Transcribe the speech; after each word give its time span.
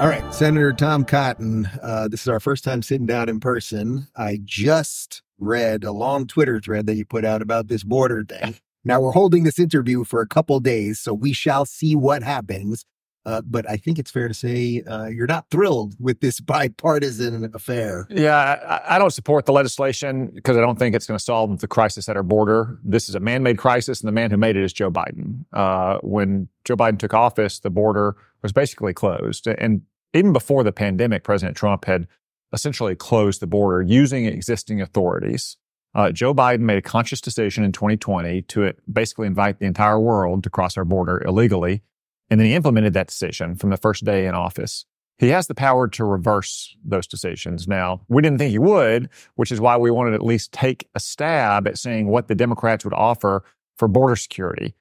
All 0.00 0.08
right, 0.08 0.32
Senator 0.32 0.72
Tom 0.72 1.04
Cotton. 1.04 1.68
Uh, 1.82 2.08
this 2.08 2.22
is 2.22 2.28
our 2.28 2.40
first 2.40 2.64
time 2.64 2.80
sitting 2.80 3.04
down 3.04 3.28
in 3.28 3.38
person. 3.38 4.06
I 4.16 4.40
just 4.42 5.20
read 5.38 5.84
a 5.84 5.92
long 5.92 6.26
Twitter 6.26 6.58
thread 6.58 6.86
that 6.86 6.94
you 6.94 7.04
put 7.04 7.22
out 7.22 7.42
about 7.42 7.68
this 7.68 7.84
border 7.84 8.24
thing. 8.24 8.54
Now 8.82 9.02
we're 9.02 9.12
holding 9.12 9.44
this 9.44 9.58
interview 9.58 10.04
for 10.04 10.22
a 10.22 10.26
couple 10.26 10.58
days, 10.58 11.00
so 11.00 11.12
we 11.12 11.34
shall 11.34 11.66
see 11.66 11.94
what 11.94 12.22
happens. 12.22 12.86
Uh, 13.26 13.42
but 13.42 13.68
I 13.68 13.76
think 13.76 13.98
it's 13.98 14.10
fair 14.10 14.26
to 14.26 14.32
say 14.32 14.82
uh, 14.88 15.08
you're 15.08 15.26
not 15.26 15.50
thrilled 15.50 15.94
with 16.00 16.20
this 16.20 16.40
bipartisan 16.40 17.50
affair. 17.52 18.06
Yeah, 18.08 18.80
I, 18.88 18.96
I 18.96 18.98
don't 18.98 19.12
support 19.12 19.44
the 19.44 19.52
legislation 19.52 20.30
because 20.34 20.56
I 20.56 20.60
don't 20.60 20.78
think 20.78 20.94
it's 20.94 21.06
going 21.06 21.18
to 21.18 21.22
solve 21.22 21.60
the 21.60 21.68
crisis 21.68 22.08
at 22.08 22.16
our 22.16 22.22
border. 22.22 22.78
This 22.82 23.10
is 23.10 23.14
a 23.14 23.20
man 23.20 23.42
made 23.42 23.58
crisis, 23.58 24.00
and 24.00 24.08
the 24.08 24.12
man 24.12 24.30
who 24.30 24.38
made 24.38 24.56
it 24.56 24.64
is 24.64 24.72
Joe 24.72 24.90
Biden. 24.90 25.44
Uh, 25.52 25.98
when 25.98 26.48
Joe 26.64 26.76
Biden 26.76 26.98
took 26.98 27.12
office, 27.12 27.60
the 27.60 27.68
border 27.68 28.16
was 28.42 28.52
basically 28.52 28.94
closed. 28.94 29.46
And 29.46 29.82
even 30.14 30.32
before 30.32 30.64
the 30.64 30.72
pandemic, 30.72 31.24
President 31.24 31.56
Trump 31.56 31.84
had 31.84 32.06
essentially 32.52 32.94
closed 32.94 33.40
the 33.40 33.46
border 33.46 33.82
using 33.82 34.26
existing 34.26 34.80
authorities. 34.80 35.56
Uh, 35.94 36.12
Joe 36.12 36.34
Biden 36.34 36.60
made 36.60 36.78
a 36.78 36.82
conscious 36.82 37.20
decision 37.20 37.64
in 37.64 37.72
2020 37.72 38.42
to 38.42 38.72
basically 38.92 39.26
invite 39.26 39.58
the 39.58 39.66
entire 39.66 39.98
world 39.98 40.42
to 40.44 40.50
cross 40.50 40.76
our 40.76 40.84
border 40.84 41.22
illegally. 41.24 41.82
And 42.28 42.38
then 42.38 42.46
he 42.46 42.54
implemented 42.54 42.92
that 42.94 43.08
decision 43.08 43.56
from 43.56 43.70
the 43.70 43.76
first 43.76 44.04
day 44.04 44.26
in 44.26 44.34
office. 44.34 44.84
He 45.18 45.28
has 45.28 45.48
the 45.48 45.54
power 45.54 45.86
to 45.88 46.04
reverse 46.04 46.76
those 46.84 47.06
decisions. 47.06 47.68
Now, 47.68 48.00
we 48.08 48.22
didn't 48.22 48.38
think 48.38 48.52
he 48.52 48.58
would, 48.58 49.10
which 49.34 49.52
is 49.52 49.60
why 49.60 49.76
we 49.76 49.90
wanted 49.90 50.10
to 50.10 50.16
at 50.16 50.24
least 50.24 50.52
take 50.52 50.88
a 50.94 51.00
stab 51.00 51.68
at 51.68 51.76
seeing 51.76 52.06
what 52.06 52.28
the 52.28 52.34
Democrats 52.34 52.84
would 52.84 52.94
offer 52.94 53.44
for 53.76 53.86
border 53.86 54.16
security. 54.16 54.74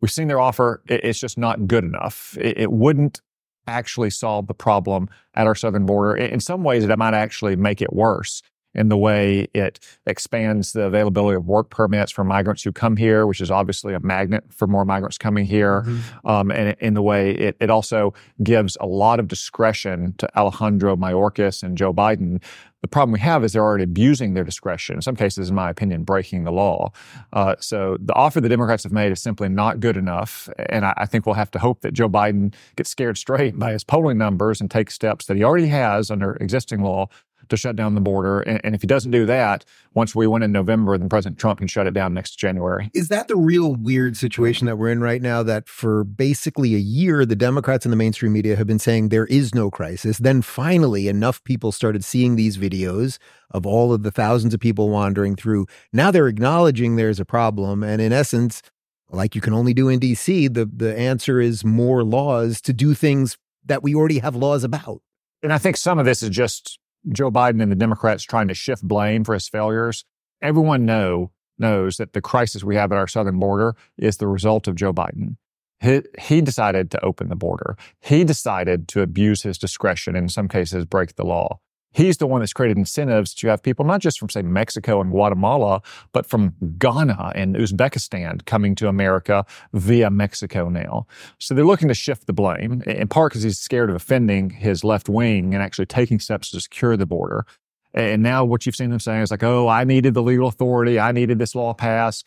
We've 0.00 0.10
seen 0.10 0.28
their 0.28 0.40
offer. 0.40 0.82
It's 0.86 1.18
just 1.18 1.36
not 1.36 1.66
good 1.66 1.84
enough. 1.84 2.38
It 2.40 2.72
wouldn't 2.72 3.20
actually 3.66 4.10
solve 4.10 4.46
the 4.46 4.54
problem 4.54 5.08
at 5.34 5.46
our 5.46 5.54
southern 5.54 5.86
border. 5.86 6.16
In 6.16 6.40
some 6.40 6.64
ways, 6.64 6.84
it 6.84 6.98
might 6.98 7.14
actually 7.14 7.56
make 7.56 7.80
it 7.80 7.92
worse 7.92 8.42
in 8.74 8.88
the 8.88 8.96
way 8.96 9.48
it 9.54 9.78
expands 10.06 10.72
the 10.72 10.82
availability 10.82 11.36
of 11.36 11.46
work 11.46 11.70
permits 11.70 12.12
for 12.12 12.24
migrants 12.24 12.62
who 12.62 12.72
come 12.72 12.96
here, 12.96 13.26
which 13.26 13.40
is 13.40 13.50
obviously 13.50 13.94
a 13.94 14.00
magnet 14.00 14.44
for 14.50 14.66
more 14.66 14.84
migrants 14.84 15.18
coming 15.18 15.44
here. 15.44 15.82
Mm-hmm. 15.82 16.26
Um, 16.26 16.50
and 16.50 16.76
in 16.80 16.94
the 16.94 17.02
way 17.02 17.32
it, 17.32 17.56
it 17.60 17.70
also 17.70 18.14
gives 18.42 18.76
a 18.80 18.86
lot 18.86 19.20
of 19.20 19.28
discretion 19.28 20.14
to 20.18 20.38
Alejandro 20.38 20.96
Mayorkas 20.96 21.62
and 21.62 21.76
Joe 21.76 21.92
Biden. 21.92 22.42
The 22.80 22.88
problem 22.88 23.12
we 23.12 23.20
have 23.20 23.44
is 23.44 23.52
they're 23.52 23.62
already 23.62 23.84
abusing 23.84 24.34
their 24.34 24.42
discretion, 24.42 24.96
in 24.96 25.02
some 25.02 25.14
cases, 25.14 25.50
in 25.50 25.54
my 25.54 25.70
opinion, 25.70 26.02
breaking 26.02 26.42
the 26.42 26.50
law. 26.50 26.90
Uh, 27.32 27.54
so 27.60 27.96
the 28.00 28.12
offer 28.14 28.40
the 28.40 28.48
Democrats 28.48 28.82
have 28.82 28.90
made 28.90 29.12
is 29.12 29.22
simply 29.22 29.48
not 29.48 29.78
good 29.78 29.96
enough. 29.96 30.48
And 30.68 30.84
I, 30.84 30.92
I 30.96 31.06
think 31.06 31.24
we'll 31.24 31.36
have 31.36 31.52
to 31.52 31.60
hope 31.60 31.82
that 31.82 31.92
Joe 31.92 32.08
Biden 32.08 32.52
gets 32.74 32.90
scared 32.90 33.18
straight 33.18 33.56
by 33.56 33.70
his 33.70 33.84
polling 33.84 34.18
numbers 34.18 34.60
and 34.60 34.68
takes 34.68 34.94
steps 34.94 35.26
that 35.26 35.36
he 35.36 35.44
already 35.44 35.68
has 35.68 36.10
under 36.10 36.34
existing 36.36 36.82
law 36.82 37.08
to 37.52 37.56
shut 37.56 37.76
down 37.76 37.94
the 37.94 38.00
border. 38.00 38.40
And, 38.40 38.60
and, 38.64 38.74
if 38.74 38.80
he 38.80 38.86
doesn't 38.86 39.10
do 39.10 39.26
that, 39.26 39.64
once 39.94 40.14
we 40.14 40.26
win 40.26 40.42
in 40.42 40.52
November, 40.52 40.96
then 40.98 41.08
President 41.08 41.38
Trump 41.38 41.58
can 41.58 41.68
shut 41.68 41.86
it 41.86 41.94
down 41.94 42.14
next 42.14 42.36
January. 42.36 42.90
Is 42.94 43.08
that 43.08 43.28
the 43.28 43.36
real 43.36 43.76
weird 43.76 44.16
situation 44.16 44.66
that 44.66 44.76
we're 44.76 44.90
in 44.90 45.00
right 45.00 45.22
now? 45.22 45.42
That 45.42 45.68
for 45.68 46.02
basically 46.02 46.74
a 46.74 46.78
year, 46.78 47.24
the 47.24 47.36
Democrats 47.36 47.84
and 47.84 47.92
the 47.92 47.96
mainstream 47.96 48.32
media 48.32 48.56
have 48.56 48.66
been 48.66 48.78
saying 48.78 49.10
there 49.10 49.26
is 49.26 49.54
no 49.54 49.70
crisis. 49.70 50.18
Then 50.18 50.42
finally, 50.42 51.08
enough 51.08 51.44
people 51.44 51.72
started 51.72 52.04
seeing 52.04 52.36
these 52.36 52.56
videos 52.56 53.18
of 53.50 53.66
all 53.66 53.92
of 53.92 54.02
the 54.02 54.10
thousands 54.10 54.54
of 54.54 54.60
people 54.60 54.88
wandering 54.88 55.36
through. 55.36 55.66
Now 55.92 56.10
they're 56.10 56.28
acknowledging 56.28 56.96
there's 56.96 57.20
a 57.20 57.24
problem. 57.24 57.82
And 57.82 58.00
in 58.00 58.12
essence, 58.12 58.62
like 59.10 59.34
you 59.34 59.40
can 59.40 59.52
only 59.52 59.74
do 59.74 59.88
in 59.88 60.00
DC, 60.00 60.52
the, 60.52 60.64
the 60.64 60.98
answer 60.98 61.40
is 61.40 61.64
more 61.64 62.02
laws 62.02 62.60
to 62.62 62.72
do 62.72 62.94
things 62.94 63.36
that 63.66 63.82
we 63.82 63.94
already 63.94 64.18
have 64.18 64.34
laws 64.34 64.64
about. 64.64 65.02
And 65.42 65.52
I 65.52 65.58
think 65.58 65.76
some 65.76 65.98
of 65.98 66.06
this 66.06 66.22
is 66.22 66.30
just 66.30 66.78
Joe 67.10 67.30
Biden 67.30 67.62
and 67.62 67.72
the 67.72 67.76
Democrats 67.76 68.22
trying 68.22 68.48
to 68.48 68.54
shift 68.54 68.82
blame 68.82 69.24
for 69.24 69.34
his 69.34 69.48
failures. 69.48 70.04
Everyone 70.40 70.84
know 70.84 71.32
knows 71.58 71.96
that 71.96 72.12
the 72.12 72.20
crisis 72.20 72.64
we 72.64 72.76
have 72.76 72.92
at 72.92 72.98
our 72.98 73.06
southern 73.06 73.38
border 73.38 73.74
is 73.96 74.16
the 74.16 74.26
result 74.26 74.66
of 74.66 74.74
Joe 74.74 74.92
Biden. 74.92 75.36
He, 75.80 76.02
he 76.20 76.40
decided 76.40 76.90
to 76.92 77.04
open 77.04 77.28
the 77.28 77.36
border. 77.36 77.76
He 78.00 78.24
decided 78.24 78.88
to 78.88 79.02
abuse 79.02 79.42
his 79.42 79.58
discretion, 79.58 80.14
in 80.14 80.28
some 80.28 80.48
cases, 80.48 80.84
break 80.84 81.16
the 81.16 81.24
law. 81.24 81.60
He's 81.92 82.16
the 82.16 82.26
one 82.26 82.40
that's 82.40 82.52
created 82.52 82.78
incentives 82.78 83.34
to 83.34 83.48
have 83.48 83.62
people 83.62 83.84
not 83.84 84.00
just 84.00 84.18
from, 84.18 84.28
say, 84.28 84.42
Mexico 84.42 85.00
and 85.00 85.10
Guatemala, 85.10 85.82
but 86.12 86.26
from 86.26 86.54
Ghana 86.78 87.32
and 87.34 87.54
Uzbekistan 87.54 88.44
coming 88.46 88.74
to 88.76 88.88
America 88.88 89.44
via 89.72 90.10
Mexico 90.10 90.68
now. 90.68 91.06
So 91.38 91.54
they're 91.54 91.64
looking 91.64 91.88
to 91.88 91.94
shift 91.94 92.26
the 92.26 92.32
blame, 92.32 92.82
in 92.82 93.08
part 93.08 93.32
because 93.32 93.42
he's 93.42 93.58
scared 93.58 93.90
of 93.90 93.96
offending 93.96 94.50
his 94.50 94.84
left 94.84 95.08
wing 95.08 95.54
and 95.54 95.62
actually 95.62 95.86
taking 95.86 96.18
steps 96.18 96.50
to 96.50 96.60
secure 96.60 96.96
the 96.96 97.06
border. 97.06 97.46
And 97.94 98.22
now 98.22 98.42
what 98.46 98.64
you've 98.64 98.74
seen 98.74 98.88
them 98.88 99.00
saying 99.00 99.20
is 99.20 99.30
like, 99.30 99.42
oh, 99.42 99.68
I 99.68 99.84
needed 99.84 100.14
the 100.14 100.22
legal 100.22 100.48
authority. 100.48 100.98
I 100.98 101.12
needed 101.12 101.38
this 101.38 101.54
law 101.54 101.74
passed. 101.74 102.26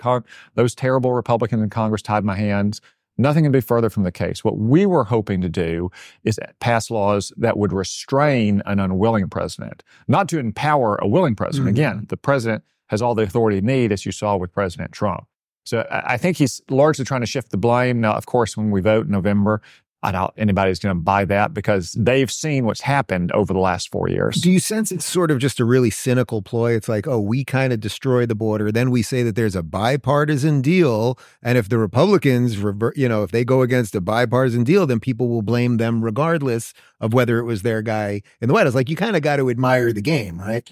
Those 0.53 0.75
terrible 0.75 1.13
Republicans 1.13 1.63
in 1.63 1.71
Congress 1.71 2.03
tied 2.03 2.23
my 2.23 2.35
hands. 2.35 2.81
Nothing 3.17 3.43
can 3.43 3.51
be 3.51 3.61
further 3.61 3.89
from 3.89 4.03
the 4.03 4.11
case. 4.11 4.43
What 4.43 4.57
we 4.57 4.85
were 4.85 5.05
hoping 5.05 5.41
to 5.41 5.49
do 5.49 5.89
is 6.23 6.39
pass 6.59 6.91
laws 6.91 7.31
that 7.37 7.57
would 7.57 7.71
restrain 7.71 8.61
an 8.65 8.79
unwilling 8.79 9.29
president, 9.29 9.83
not 10.07 10.27
to 10.29 10.39
empower 10.39 10.97
a 10.97 11.07
willing 11.07 11.35
president. 11.35 11.69
Mm-hmm. 11.69 11.75
Again, 11.75 12.05
the 12.09 12.17
president 12.17 12.63
has 12.87 13.01
all 13.01 13.15
the 13.15 13.23
authority 13.23 13.57
he 13.57 13.61
needs, 13.61 13.93
as 13.93 14.05
you 14.05 14.11
saw 14.11 14.35
with 14.35 14.51
President 14.51 14.91
Trump. 14.91 15.25
So 15.63 15.87
I 15.89 16.17
think 16.17 16.37
he's 16.37 16.61
largely 16.69 17.05
trying 17.05 17.21
to 17.21 17.27
shift 17.27 17.49
the 17.49 17.57
blame. 17.57 17.99
Now, 17.99 18.13
of 18.13 18.27
course, 18.27 18.55
when 18.55 18.69
we 18.69 18.81
vote 18.81 19.07
in 19.07 19.11
November, 19.11 19.61
I 20.03 20.11
doubt 20.11 20.35
anybody's 20.37 20.77
going 20.77 20.95
to 20.95 21.01
buy 21.01 21.25
that 21.25 21.53
because 21.53 21.93
they've 21.93 22.29
seen 22.29 22.65
what's 22.65 22.81
happened 22.81 23.31
over 23.31 23.53
the 23.53 23.59
last 23.59 23.91
four 23.91 24.07
years. 24.07 24.35
Do 24.35 24.51
you 24.51 24.59
sense 24.59 24.91
it's 24.91 25.05
sort 25.05 25.31
of 25.31 25.39
just 25.39 25.59
a 25.59 25.65
really 25.65 25.89
cynical 25.89 26.43
ploy? 26.43 26.73
It's 26.75 26.87
like, 26.87 27.07
oh, 27.07 27.19
we 27.19 27.43
kind 27.43 27.73
of 27.73 27.79
destroy 27.79 28.27
the 28.27 28.35
border. 28.35 28.71
Then 28.71 28.91
we 28.91 29.01
say 29.01 29.23
that 29.23 29.35
there's 29.35 29.55
a 29.55 29.63
bipartisan 29.63 30.61
deal. 30.61 31.17
And 31.41 31.57
if 31.57 31.69
the 31.69 31.79
Republicans, 31.79 32.57
revert, 32.59 32.95
you 32.97 33.09
know, 33.09 33.23
if 33.23 33.31
they 33.31 33.43
go 33.43 33.63
against 33.63 33.95
a 33.95 34.01
bipartisan 34.01 34.63
deal, 34.63 34.85
then 34.85 34.99
people 34.99 35.27
will 35.27 35.41
blame 35.41 35.77
them 35.77 36.03
regardless 36.03 36.73
of 36.99 37.13
whether 37.13 37.39
it 37.39 37.45
was 37.45 37.63
their 37.63 37.81
guy 37.81 38.21
in 38.41 38.47
the 38.47 38.53
White 38.53 38.65
House. 38.67 38.75
Like, 38.75 38.89
you 38.89 38.95
kind 38.95 39.15
of 39.15 39.23
got 39.23 39.37
to 39.37 39.49
admire 39.49 39.91
the 39.91 40.01
game, 40.01 40.39
right? 40.39 40.69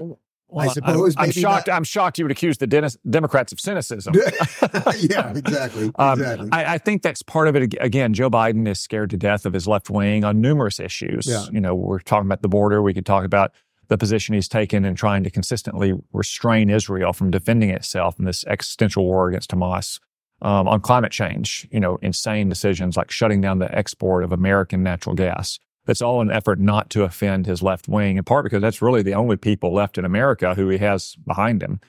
Well, 0.53 0.69
I 0.69 0.73
suppose. 0.73 1.15
I'm, 1.17 1.25
I'm 1.25 1.31
shocked. 1.31 1.67
Not. 1.67 1.75
I'm 1.75 1.83
shocked 1.83 2.19
you 2.19 2.25
would 2.25 2.31
accuse 2.31 2.57
the 2.59 2.67
Dennis, 2.67 2.97
Democrats 3.09 3.51
of 3.51 3.59
cynicism. 3.59 4.13
yeah, 4.99 5.33
exactly. 5.35 5.91
um, 5.95 6.19
exactly. 6.19 6.49
I, 6.51 6.75
I, 6.75 6.77
think 6.77 7.01
that's 7.01 7.23
part 7.23 7.47
of 7.47 7.55
it. 7.55 7.73
Again, 7.79 8.13
Joe 8.13 8.29
Biden 8.29 8.67
is 8.67 8.79
scared 8.79 9.09
to 9.09 9.17
death 9.17 9.45
of 9.45 9.53
his 9.53 9.67
left 9.67 9.89
wing 9.89 10.23
on 10.23 10.41
numerous 10.41 10.79
issues. 10.79 11.25
Yeah. 11.25 11.45
You 11.51 11.59
know, 11.59 11.73
we're 11.73 11.99
talking 11.99 12.27
about 12.27 12.43
the 12.43 12.49
border. 12.49 12.81
We 12.81 12.93
could 12.93 13.05
talk 13.05 13.25
about 13.25 13.51
the 13.87 13.97
position 13.97 14.35
he's 14.35 14.47
taken 14.47 14.85
in 14.85 14.95
trying 14.95 15.23
to 15.23 15.29
consistently 15.29 15.93
restrain 16.13 16.69
Israel 16.69 17.13
from 17.13 17.31
defending 17.31 17.69
itself 17.69 18.19
in 18.19 18.25
this 18.25 18.45
existential 18.45 19.05
war 19.05 19.29
against 19.29 19.51
Hamas. 19.51 19.99
Um, 20.41 20.67
on 20.67 20.81
climate 20.81 21.13
change, 21.13 21.69
you 21.71 21.79
know, 21.79 21.97
insane 22.01 22.49
decisions 22.49 22.97
like 22.97 23.09
shutting 23.09 23.39
down 23.39 23.59
the 23.59 23.73
export 23.73 24.25
of 24.25 24.33
American 24.33 24.83
natural 24.83 25.15
gas. 25.15 25.57
That's 25.85 26.01
all 26.01 26.21
an 26.21 26.31
effort 26.31 26.59
not 26.59 26.89
to 26.91 27.03
offend 27.03 27.45
his 27.45 27.61
left 27.61 27.87
wing, 27.87 28.17
in 28.17 28.23
part 28.23 28.45
because 28.45 28.61
that's 28.61 28.81
really 28.81 29.01
the 29.01 29.13
only 29.13 29.35
people 29.35 29.73
left 29.73 29.97
in 29.97 30.05
America 30.05 30.55
who 30.55 30.69
he 30.69 30.77
has 30.77 31.15
behind 31.27 31.61
him. 31.61 31.79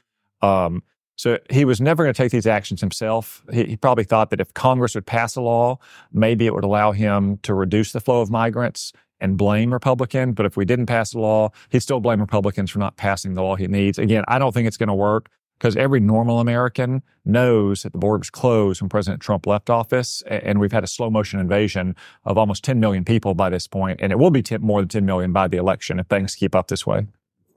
Um, 0.42 0.82
so 1.16 1.38
he 1.48 1.64
was 1.64 1.80
never 1.80 2.02
going 2.02 2.12
to 2.12 2.22
take 2.22 2.32
these 2.32 2.46
actions 2.46 2.80
himself. 2.80 3.44
He, 3.52 3.64
he, 3.64 3.76
probably 3.76 4.04
thought 4.04 4.30
that 4.30 4.40
if 4.40 4.52
Congress 4.52 4.96
would 4.96 5.06
pass 5.06 5.36
a 5.36 5.40
law, 5.40 5.78
maybe 6.12 6.46
it 6.46 6.54
would 6.54 6.64
allow 6.64 6.92
him 6.92 7.38
to 7.42 7.54
reduce 7.54 7.92
the 7.92 8.00
flow 8.00 8.20
of 8.20 8.30
migrants 8.30 8.92
and 9.20 9.36
blame 9.38 9.72
Republicans. 9.72 10.34
But 10.34 10.44
if 10.44 10.56
we 10.56 10.64
didn't 10.64 10.86
pass 10.86 11.14
a 11.14 11.20
law, 11.20 11.50
he'd 11.70 11.80
still 11.80 12.00
blame 12.00 12.20
Republicans 12.20 12.70
for 12.70 12.80
not 12.80 12.96
passing 12.96 13.34
the 13.34 13.42
law 13.42 13.54
he 13.54 13.68
needs. 13.68 13.98
Again, 13.98 14.24
I 14.26 14.40
don't 14.40 14.52
think 14.52 14.66
it's 14.66 14.76
going 14.76 14.88
to 14.88 14.94
work 14.94 15.30
because 15.58 15.76
every 15.76 16.00
normal 16.00 16.40
American 16.40 17.02
knows 17.24 17.82
that 17.82 17.92
the 17.92 17.98
border 17.98 18.18
was 18.18 18.30
closed 18.30 18.82
when 18.82 18.88
President 18.88 19.22
Trump 19.22 19.46
left 19.46 19.70
office, 19.70 20.22
and 20.26 20.60
we've 20.60 20.72
had 20.72 20.84
a 20.84 20.88
slow 20.88 21.10
motion 21.10 21.40
invasion 21.40 21.96
of 22.24 22.36
almost 22.36 22.64
10 22.64 22.80
million 22.80 23.04
people 23.04 23.34
by 23.34 23.48
this 23.48 23.66
point, 23.66 24.00
and 24.02 24.12
it 24.12 24.18
will 24.18 24.30
be 24.30 24.42
10, 24.42 24.60
more 24.60 24.80
than 24.80 24.88
10 24.88 25.06
million 25.06 25.32
by 25.32 25.48
the 25.48 25.56
election 25.56 25.98
if 25.98 26.06
things 26.06 26.34
keep 26.34 26.54
up 26.54 26.68
this 26.68 26.86
way. 26.86 27.06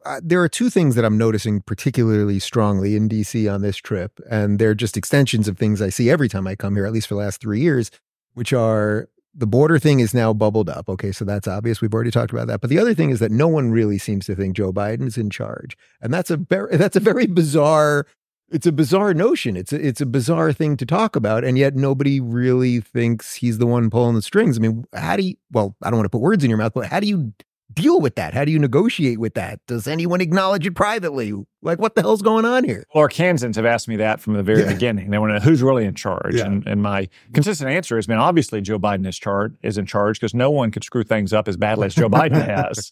uh, 0.06 0.22
there 0.24 0.42
are 0.42 0.48
two 0.48 0.70
things 0.70 0.96
that 0.96 1.04
I'm 1.04 1.18
noticing 1.18 1.62
particularly 1.62 2.40
strongly 2.40 2.96
in 2.96 3.10
DC 3.10 3.52
on 3.54 3.62
this 3.62 3.76
trip, 3.78 4.20
and 4.30 4.58
they're 4.58 4.76
just 4.76 4.96
extensions 4.96 5.48
of 5.48 5.58
things 5.58 5.82
I 5.82 5.90
see 5.90 6.10
every 6.10 6.30
time 6.30 6.48
I 6.48 6.56
come 6.56 6.76
here, 6.76 6.86
at 6.86 6.94
least 6.94 7.08
for 7.08 7.16
the 7.16 7.20
last 7.20 7.42
three 7.42 7.60
years, 7.60 7.92
which 8.34 8.54
are 8.54 9.10
the 9.38 9.48
border 9.48 9.78
thing 9.78 10.00
is 10.00 10.14
now 10.14 10.34
bubbled 10.34 10.68
up. 10.68 10.90
Okay, 10.90 11.12
so 11.12 11.24
that's 11.24 11.48
obvious. 11.48 11.80
We've 11.80 11.94
already 11.94 12.12
talked 12.12 12.32
about 12.32 12.48
that. 12.48 12.60
But 12.60 12.72
the 12.72 12.80
other 12.80 12.96
thing 12.96 13.12
is 13.12 13.20
that 13.20 13.32
no 13.32 13.48
one 13.48 13.72
really 13.72 14.00
seems 14.00 14.26
to 14.26 14.36
think 14.36 14.56
Joe 14.56 14.74
Biden 14.74 15.08
is 15.08 15.18
in 15.18 15.30
charge, 15.30 15.78
and 16.02 16.14
that's 16.14 16.32
a 16.32 16.38
very 16.38 16.76
that's 16.78 16.96
a 16.96 17.02
very 17.02 17.28
bizarre. 17.28 18.08
It's 18.50 18.66
a 18.66 18.72
bizarre 18.72 19.14
notion. 19.14 19.58
It's 19.58 19.74
a, 19.74 19.86
it's 19.86 20.00
a 20.00 20.06
bizarre 20.06 20.54
thing 20.54 20.78
to 20.78 20.86
talk 20.86 21.16
about, 21.16 21.44
and 21.44 21.58
yet 21.58 21.76
nobody 21.76 22.20
really 22.20 22.80
thinks 22.80 23.36
he's 23.36 23.58
the 23.58 23.68
one 23.68 23.90
pulling 23.90 24.16
the 24.16 24.22
strings. 24.22 24.58
I 24.58 24.62
mean, 24.62 24.86
how 24.94 25.18
do 25.18 25.24
you? 25.24 25.36
Well, 25.52 25.76
I 25.84 25.90
don't 25.90 25.98
want 25.98 26.06
to 26.06 26.10
put 26.10 26.22
words 26.22 26.44
in 26.44 26.50
your 26.50 26.58
mouth, 26.58 26.74
but 26.74 26.88
how 26.88 27.00
do 27.00 27.08
you 27.08 27.34
deal 27.78 28.02
with 28.02 28.16
that? 28.16 28.34
How 28.34 28.44
do 28.44 28.52
you 28.52 28.60
negotiate 28.60 29.20
with 29.20 29.36
that? 29.36 29.60
Does 29.68 29.88
anyone 29.88 30.20
acknowledge 30.20 30.66
it 30.66 30.76
privately? 30.76 31.34
Like, 31.62 31.80
what 31.80 31.96
the 31.96 32.02
hell's 32.02 32.22
going 32.22 32.44
on 32.44 32.64
here? 32.64 32.86
Well, 32.94 33.08
Arkansans 33.08 33.56
have 33.56 33.66
asked 33.66 33.88
me 33.88 33.96
that 33.98 34.20
from 34.20 34.34
the 34.34 34.44
very 34.44 34.64
yeah. 34.64 34.74
beginning. 34.74 35.12
They 35.12 35.18
want 35.18 35.32
to 35.32 35.36
know 35.36 35.40
who's 35.40 35.62
really 35.62 35.86
in 35.86 35.96
charge. 35.96 36.36
Yeah. 36.36 36.46
And, 36.46 36.68
and, 36.68 36.82
my 36.82 37.08
consistent 37.34 37.70
answer 37.70 37.96
has 37.96 38.08
been 38.08 38.18
obviously 38.18 38.62
Joe 38.62 38.80
Biden 38.80 39.08
is, 39.08 39.18
char- 39.18 39.52
is 39.62 39.78
in 39.78 39.86
charge 39.86 40.20
because 40.20 40.34
no 40.34 40.50
one 40.50 40.72
could 40.72 40.84
screw 40.84 41.04
things 41.04 41.34
up 41.34 41.48
as 41.48 41.56
badly 41.58 41.86
as 41.86 41.96
Joe 41.96 42.10
Biden 42.10 42.46
has. 42.68 42.92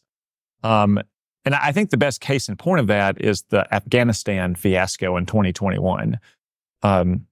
Um, 0.64 1.00
and 1.44 1.54
I 1.54 1.72
think 1.72 1.90
the 1.90 1.98
best 1.98 2.22
case 2.22 2.48
in 2.50 2.56
point 2.56 2.80
of 2.80 2.88
that 2.88 3.22
is 3.22 3.44
the 3.50 3.72
Afghanistan 3.74 4.56
fiasco 4.56 5.18
in 5.18 5.26
2021. 5.26 6.20
Um, 6.82 7.28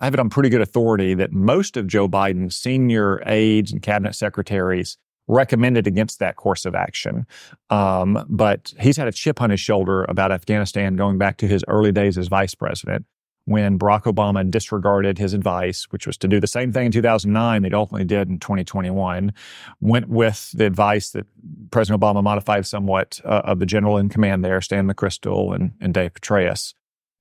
I 0.00 0.04
have 0.04 0.14
it 0.14 0.20
on 0.20 0.30
pretty 0.30 0.48
good 0.48 0.62
authority 0.62 1.14
that 1.14 1.32
most 1.32 1.76
of 1.76 1.86
Joe 1.86 2.08
Biden's 2.08 2.56
senior 2.56 3.22
aides 3.26 3.72
and 3.72 3.82
cabinet 3.82 4.14
secretaries 4.14 4.96
recommended 5.30 5.86
against 5.86 6.18
that 6.18 6.36
course 6.36 6.64
of 6.64 6.74
action. 6.74 7.26
Um, 7.70 8.24
but 8.28 8.74
he's 8.80 8.96
had 8.96 9.08
a 9.08 9.12
chip 9.12 9.40
on 9.40 9.50
his 9.50 9.60
shoulder 9.60 10.04
about 10.08 10.32
Afghanistan 10.32 10.96
going 10.96 11.18
back 11.18 11.36
to 11.38 11.46
his 11.46 11.64
early 11.68 11.92
days 11.92 12.18
as 12.18 12.28
vice 12.28 12.54
president 12.54 13.06
when 13.50 13.78
Barack 13.78 14.02
Obama 14.02 14.48
disregarded 14.48 15.18
his 15.18 15.34
advice, 15.34 15.86
which 15.90 16.06
was 16.06 16.16
to 16.18 16.28
do 16.28 16.38
the 16.38 16.46
same 16.46 16.72
thing 16.72 16.86
in 16.86 16.92
2009 16.92 17.62
they 17.62 17.70
ultimately 17.70 18.04
did 18.04 18.28
in 18.28 18.38
2021, 18.38 19.32
went 19.80 20.08
with 20.08 20.52
the 20.52 20.66
advice 20.66 21.10
that 21.10 21.26
President 21.70 22.00
Obama 22.00 22.22
modified 22.22 22.66
somewhat 22.66 23.20
uh, 23.24 23.42
of 23.44 23.58
the 23.58 23.66
general 23.66 23.96
in 23.96 24.08
command 24.08 24.44
there, 24.44 24.60
Stan 24.60 24.86
McChrystal 24.86 25.54
and, 25.54 25.72
and 25.80 25.94
Dave 25.94 26.14
Petraeus. 26.14 26.74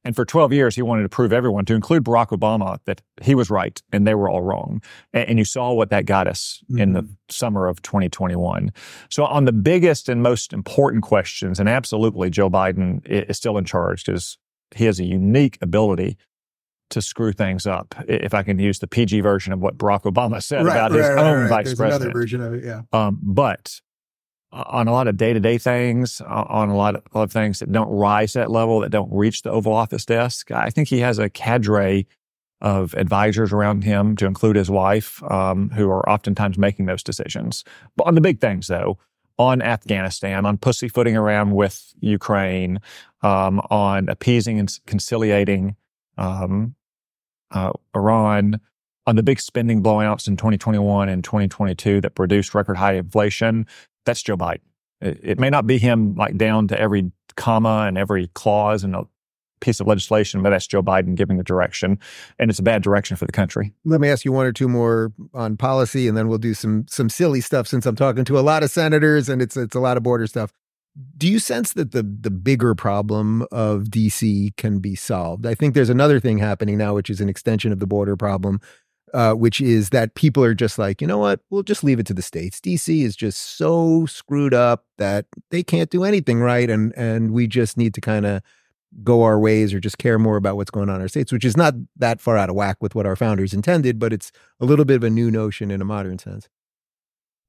And 0.10 0.16
for 0.16 0.26
12 0.26 0.52
years, 0.54 0.76
he 0.76 0.82
wanted 0.82 1.04
to 1.04 1.10
prove 1.10 1.32
everyone, 1.32 1.66
to 1.66 1.76
include 1.76 2.04
Barack 2.04 2.30
Obama, 2.30 2.80
that 2.86 3.00
he 3.22 3.36
was 3.36 3.52
right 3.52 3.80
and 3.94 4.08
they 4.08 4.16
were 4.16 4.28
all 4.28 4.42
wrong. 4.42 4.82
And, 5.14 5.38
you 5.38 5.46
saw 5.46 5.72
what 5.72 5.92
that 5.92 6.08
got 6.08 6.28
us 6.28 6.64
mm-hmm. 6.64 6.82
in 6.82 6.94
the 6.94 7.04
mm-hmm. 7.04 7.14
summer 7.30 7.68
of 7.68 7.80
2021. 7.84 8.74
So, 9.12 9.24
on 9.26 9.46
the 9.46 9.52
biggest 9.52 10.10
and 10.10 10.24
most 10.24 10.52
important 10.52 11.04
questions, 11.04 11.60
and 11.60 11.70
absolutely 11.70 12.32
Joe 12.32 12.50
Biden 12.50 13.06
is 13.06 13.38
still 13.38 13.60
in 13.60 13.66
charge 13.66 14.04
because 14.04 14.40
he 14.76 14.86
has 14.86 15.00
a 15.00 15.06
unique 15.06 15.60
ability 15.62 16.18
to 16.90 17.04
screw 17.04 17.32
things 17.32 17.68
up. 17.68 17.94
If 18.08 18.34
I 18.34 18.42
can 18.42 18.58
use 18.58 18.80
the 18.80 18.88
PG 18.88 19.22
version 19.22 19.54
of 19.54 19.60
what 19.60 19.78
Barack 19.78 20.12
Obama 20.12 20.42
said 20.42 20.66
right, 20.66 20.74
about 20.74 20.90
right, 20.90 21.02
his 21.02 21.10
right, 21.10 21.24
own 21.24 21.48
vice 21.50 21.66
There's 21.66 21.78
president. 21.78 22.02
Another 22.06 22.20
version 22.20 22.42
of 22.42 22.54
it, 22.56 22.64
yeah. 22.66 22.82
Um, 22.92 23.20
but 23.22 23.80
on 24.52 24.88
a 24.88 24.92
lot 24.92 25.08
of 25.08 25.18
day 25.18 25.34
to 25.34 25.40
day 25.40 25.58
things, 25.58 26.22
on 26.22 26.70
a 26.70 26.76
lot 26.76 26.96
of, 26.96 27.04
of, 27.14 27.32
things 27.32 27.60
that 27.60 27.72
don't 27.72 27.90
rise 27.90 28.34
to 28.34 28.40
that 28.40 28.52
level, 28.52 28.80
that 28.80 28.90
don't 28.90 29.12
reach 29.12 29.44
the 29.44 29.52
Oval 29.52 29.74
Office 29.74 30.06
desk. 30.06 30.52
I 30.52 30.70
think 30.70 30.88
he 30.88 31.00
has 31.00 31.20
a 31.20 31.30
cadre 31.30 32.08
of 32.62 32.94
advisors 32.96 33.54
around 33.54 33.84
him, 33.84 34.16
to 34.18 34.26
include 34.26 34.56
his 34.56 34.70
wife, 34.70 35.24
um, 35.32 35.70
who 35.70 35.90
are 35.90 36.08
oftentimes 36.10 36.58
making 36.58 36.88
those 36.88 37.04
decisions. 37.04 37.64
But 37.96 38.08
on 38.08 38.16
the 38.16 38.22
big 38.22 38.42
things, 38.42 38.68
though, 38.68 38.98
on 39.38 39.62
Afghanistan, 39.62 40.46
on 40.46 40.58
pussyfooting 40.58 41.16
around 41.16 41.52
with 41.52 41.94
Ukraine, 42.02 42.82
um, 43.22 43.62
on 43.70 44.10
appeasing 44.10 44.60
and 44.60 44.78
conciliating 44.86 45.78
um, 46.18 46.76
uh, 47.52 47.72
Iran, 47.96 48.60
on 49.08 49.16
the 49.16 49.24
big 49.24 49.40
spending 49.40 49.82
blowouts 49.82 50.28
in 50.28 50.36
2021 50.36 51.10
and 51.10 51.24
2022 51.24 52.02
that 52.02 52.14
produced 52.14 52.54
record 52.54 52.78
high 52.78 52.94
inflation, 52.94 53.66
that's 54.06 54.22
Joe 54.22 54.38
Biden. 54.38 54.62
It, 55.02 55.20
it, 55.24 55.40
may 55.40 55.50
not 55.50 55.66
be 55.66 55.78
him 55.78 56.16
like 56.16 56.38
down 56.38 56.68
to 56.70 56.80
every 56.80 57.12
comma 57.36 57.86
and 57.88 57.98
every 57.98 58.28
clause 58.34 58.84
and 58.84 58.96
a 58.96 59.04
piece 59.60 59.80
of 59.80 59.88
legislation, 59.88 60.42
but 60.42 60.50
that's 60.52 60.68
Joe 60.68 60.84
Biden 60.84 61.16
giving 61.16 61.38
the 61.38 61.44
direction, 61.44 62.00
and 62.38 62.50
it's 62.50 62.60
a 62.60 62.64
bad 62.64 62.82
direction 62.82 63.18
for 63.18 63.26
the 63.26 63.32
country. 63.32 63.74
Let 63.86 64.02
me 64.02 64.10
ask 64.10 64.26
you 64.26 64.32
one 64.32 64.46
or 64.46 64.54
two 64.54 64.70
more 64.70 65.12
on 65.34 65.58
policy, 65.58 66.08
and 66.08 66.18
then 66.18 66.28
we'll 66.28 66.38
do 66.38 66.54
some 66.54 66.86
some 66.88 67.10
silly 67.10 67.42
stuff 67.42 67.68
since 67.68 67.86
I'm 67.86 67.96
talking 67.96 68.26
to 68.26 68.40
a 68.40 68.42
lot 68.42 68.64
of 68.64 68.72
senators 68.72 69.30
and 69.30 69.42
it's 69.42 69.58
it's 69.58 69.76
a 69.76 69.80
lot 69.80 69.98
of 69.98 70.04
border 70.04 70.28
stuff. 70.28 70.52
Do 71.18 71.28
you 71.28 71.40
sense 71.40 71.74
that 71.74 71.92
the 71.92 72.04
the 72.04 72.32
bigger 72.32 72.76
problem 72.76 73.46
of 73.52 73.84
DC 73.84 74.56
can 74.58 74.80
be 74.80 74.96
solved? 74.96 75.46
I 75.46 75.56
think 75.56 75.76
there's 75.76 75.90
another 75.90 76.20
thing 76.20 76.40
happening 76.40 76.78
now, 76.78 76.96
which 76.96 77.10
is 77.10 77.22
an 77.22 77.30
extension 77.30 77.72
of 77.72 77.80
the 77.80 77.88
border 77.88 78.16
problem, 78.16 78.60
uh, 79.14 79.34
which 79.34 79.62
is 79.62 79.90
that 79.90 80.16
people 80.16 80.44
are 80.44 80.54
just 80.54 80.78
like, 80.78 81.02
you 81.02 81.08
know 81.08 81.18
what, 81.18 81.40
we'll 81.50 81.64
just 81.64 81.84
leave 81.84 82.00
it 82.00 82.06
to 82.08 82.14
the 82.14 82.22
states. 82.22 82.60
DC 82.60 83.04
is 83.04 83.16
just 83.16 83.58
so 83.58 84.06
screwed 84.06 84.54
up 84.54 84.86
that 84.98 85.26
they 85.52 85.64
can't 85.64 85.90
do 85.90 86.04
anything 86.04 86.40
right, 86.40 86.70
and 86.70 86.94
and 86.96 87.32
we 87.32 87.48
just 87.48 87.78
need 87.78 87.94
to 87.94 88.02
kind 88.02 88.26
of 88.26 88.42
go 89.04 89.24
our 89.24 89.40
ways 89.40 89.74
or 89.74 89.80
just 89.80 89.98
care 89.98 90.18
more 90.18 90.38
about 90.38 90.56
what's 90.56 90.72
going 90.72 90.90
on 90.90 90.96
in 90.96 91.02
our 91.02 91.08
states, 91.08 91.32
which 91.32 91.46
is 91.46 91.56
not 91.56 91.74
that 91.96 92.20
far 92.20 92.38
out 92.38 92.50
of 92.50 92.56
whack 92.56 92.78
with 92.82 92.96
what 92.96 93.06
our 93.06 93.16
founders 93.16 93.54
intended, 93.54 94.00
but 94.00 94.12
it's 94.12 94.32
a 94.60 94.66
little 94.66 94.86
bit 94.86 94.96
of 94.96 95.04
a 95.04 95.10
new 95.10 95.30
notion 95.30 95.70
in 95.70 95.82
a 95.82 95.86
modern 95.86 96.18
sense. 96.18 96.50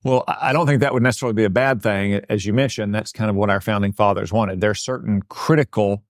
Well, 0.03 0.25
I 0.27 0.53
don't 0.53 0.67
think 0.67 0.81
that 0.81 0.95
would 0.95 1.03
necessarily 1.03 1.35
be 1.35 1.45
a 1.45 1.51
bad 1.51 1.83
thing. 1.83 2.21
As 2.31 2.47
you 2.47 2.55
mentioned, 2.55 2.95
that's 2.95 3.13
kind 3.13 3.29
of 3.29 3.37
what 3.37 3.51
our 3.51 3.61
founding 3.61 3.93
fathers 3.93 4.33
wanted. 4.33 4.61
There 4.61 4.71
are 4.71 4.75
certain 4.75 5.23
critical 5.29 6.03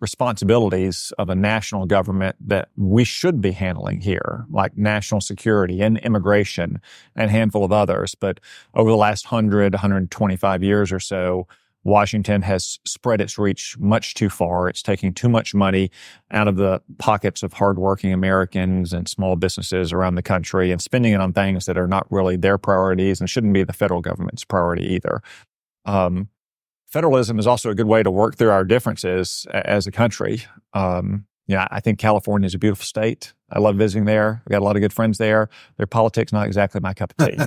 responsibilities 0.00 1.12
of 1.18 1.28
a 1.28 1.34
national 1.34 1.86
government 1.86 2.36
that 2.40 2.68
we 2.76 3.04
should 3.04 3.40
be 3.40 3.52
handling 3.52 4.00
here, 4.00 4.46
like 4.50 4.76
national 4.76 5.20
security 5.20 5.80
and 5.80 5.98
immigration 5.98 6.80
and 7.14 7.28
a 7.28 7.32
handful 7.32 7.64
of 7.64 7.72
others. 7.72 8.14
But 8.14 8.40
over 8.74 8.90
the 8.90 8.96
last 8.96 9.26
100, 9.26 9.74
125 9.74 10.62
years 10.62 10.90
or 10.90 11.00
so, 11.00 11.46
Washington 11.82 12.42
has 12.42 12.78
spread 12.84 13.20
its 13.20 13.38
reach 13.38 13.76
much 13.78 14.14
too 14.14 14.28
far. 14.28 14.68
It's 14.68 14.82
taking 14.82 15.14
too 15.14 15.28
much 15.28 15.54
money 15.54 15.90
out 16.30 16.46
of 16.46 16.56
the 16.56 16.82
pockets 16.98 17.42
of 17.42 17.54
hardworking 17.54 18.12
Americans 18.12 18.92
and 18.92 19.08
small 19.08 19.36
businesses 19.36 19.92
around 19.92 20.16
the 20.16 20.22
country 20.22 20.72
and 20.72 20.80
spending 20.80 21.12
it 21.12 21.20
on 21.20 21.32
things 21.32 21.66
that 21.66 21.78
are 21.78 21.88
not 21.88 22.06
really 22.10 22.36
their 22.36 22.58
priorities 22.58 23.20
and 23.20 23.30
shouldn't 23.30 23.54
be 23.54 23.64
the 23.64 23.72
federal 23.72 24.02
government's 24.02 24.44
priority 24.44 24.86
either. 24.94 25.22
Um, 25.86 26.28
federalism 26.90 27.38
is 27.38 27.46
also 27.46 27.70
a 27.70 27.74
good 27.74 27.86
way 27.86 28.02
to 28.02 28.10
work 28.10 28.36
through 28.36 28.50
our 28.50 28.64
differences 28.64 29.46
as 29.52 29.86
a 29.86 29.90
country. 29.90 30.42
Um, 30.74 31.26
yeah, 31.50 31.66
I 31.72 31.80
think 31.80 31.98
California 31.98 32.46
is 32.46 32.54
a 32.54 32.58
beautiful 32.58 32.84
state. 32.84 33.34
I 33.50 33.58
love 33.58 33.74
visiting 33.74 34.04
there. 34.04 34.40
I 34.46 34.50
got 34.50 34.62
a 34.62 34.64
lot 34.64 34.76
of 34.76 34.82
good 34.82 34.92
friends 34.92 35.18
there. 35.18 35.48
Their 35.78 35.86
politics 35.88 36.32
not 36.32 36.46
exactly 36.46 36.80
my 36.80 36.94
cup 36.94 37.12
of 37.18 37.26
tea. 37.26 37.38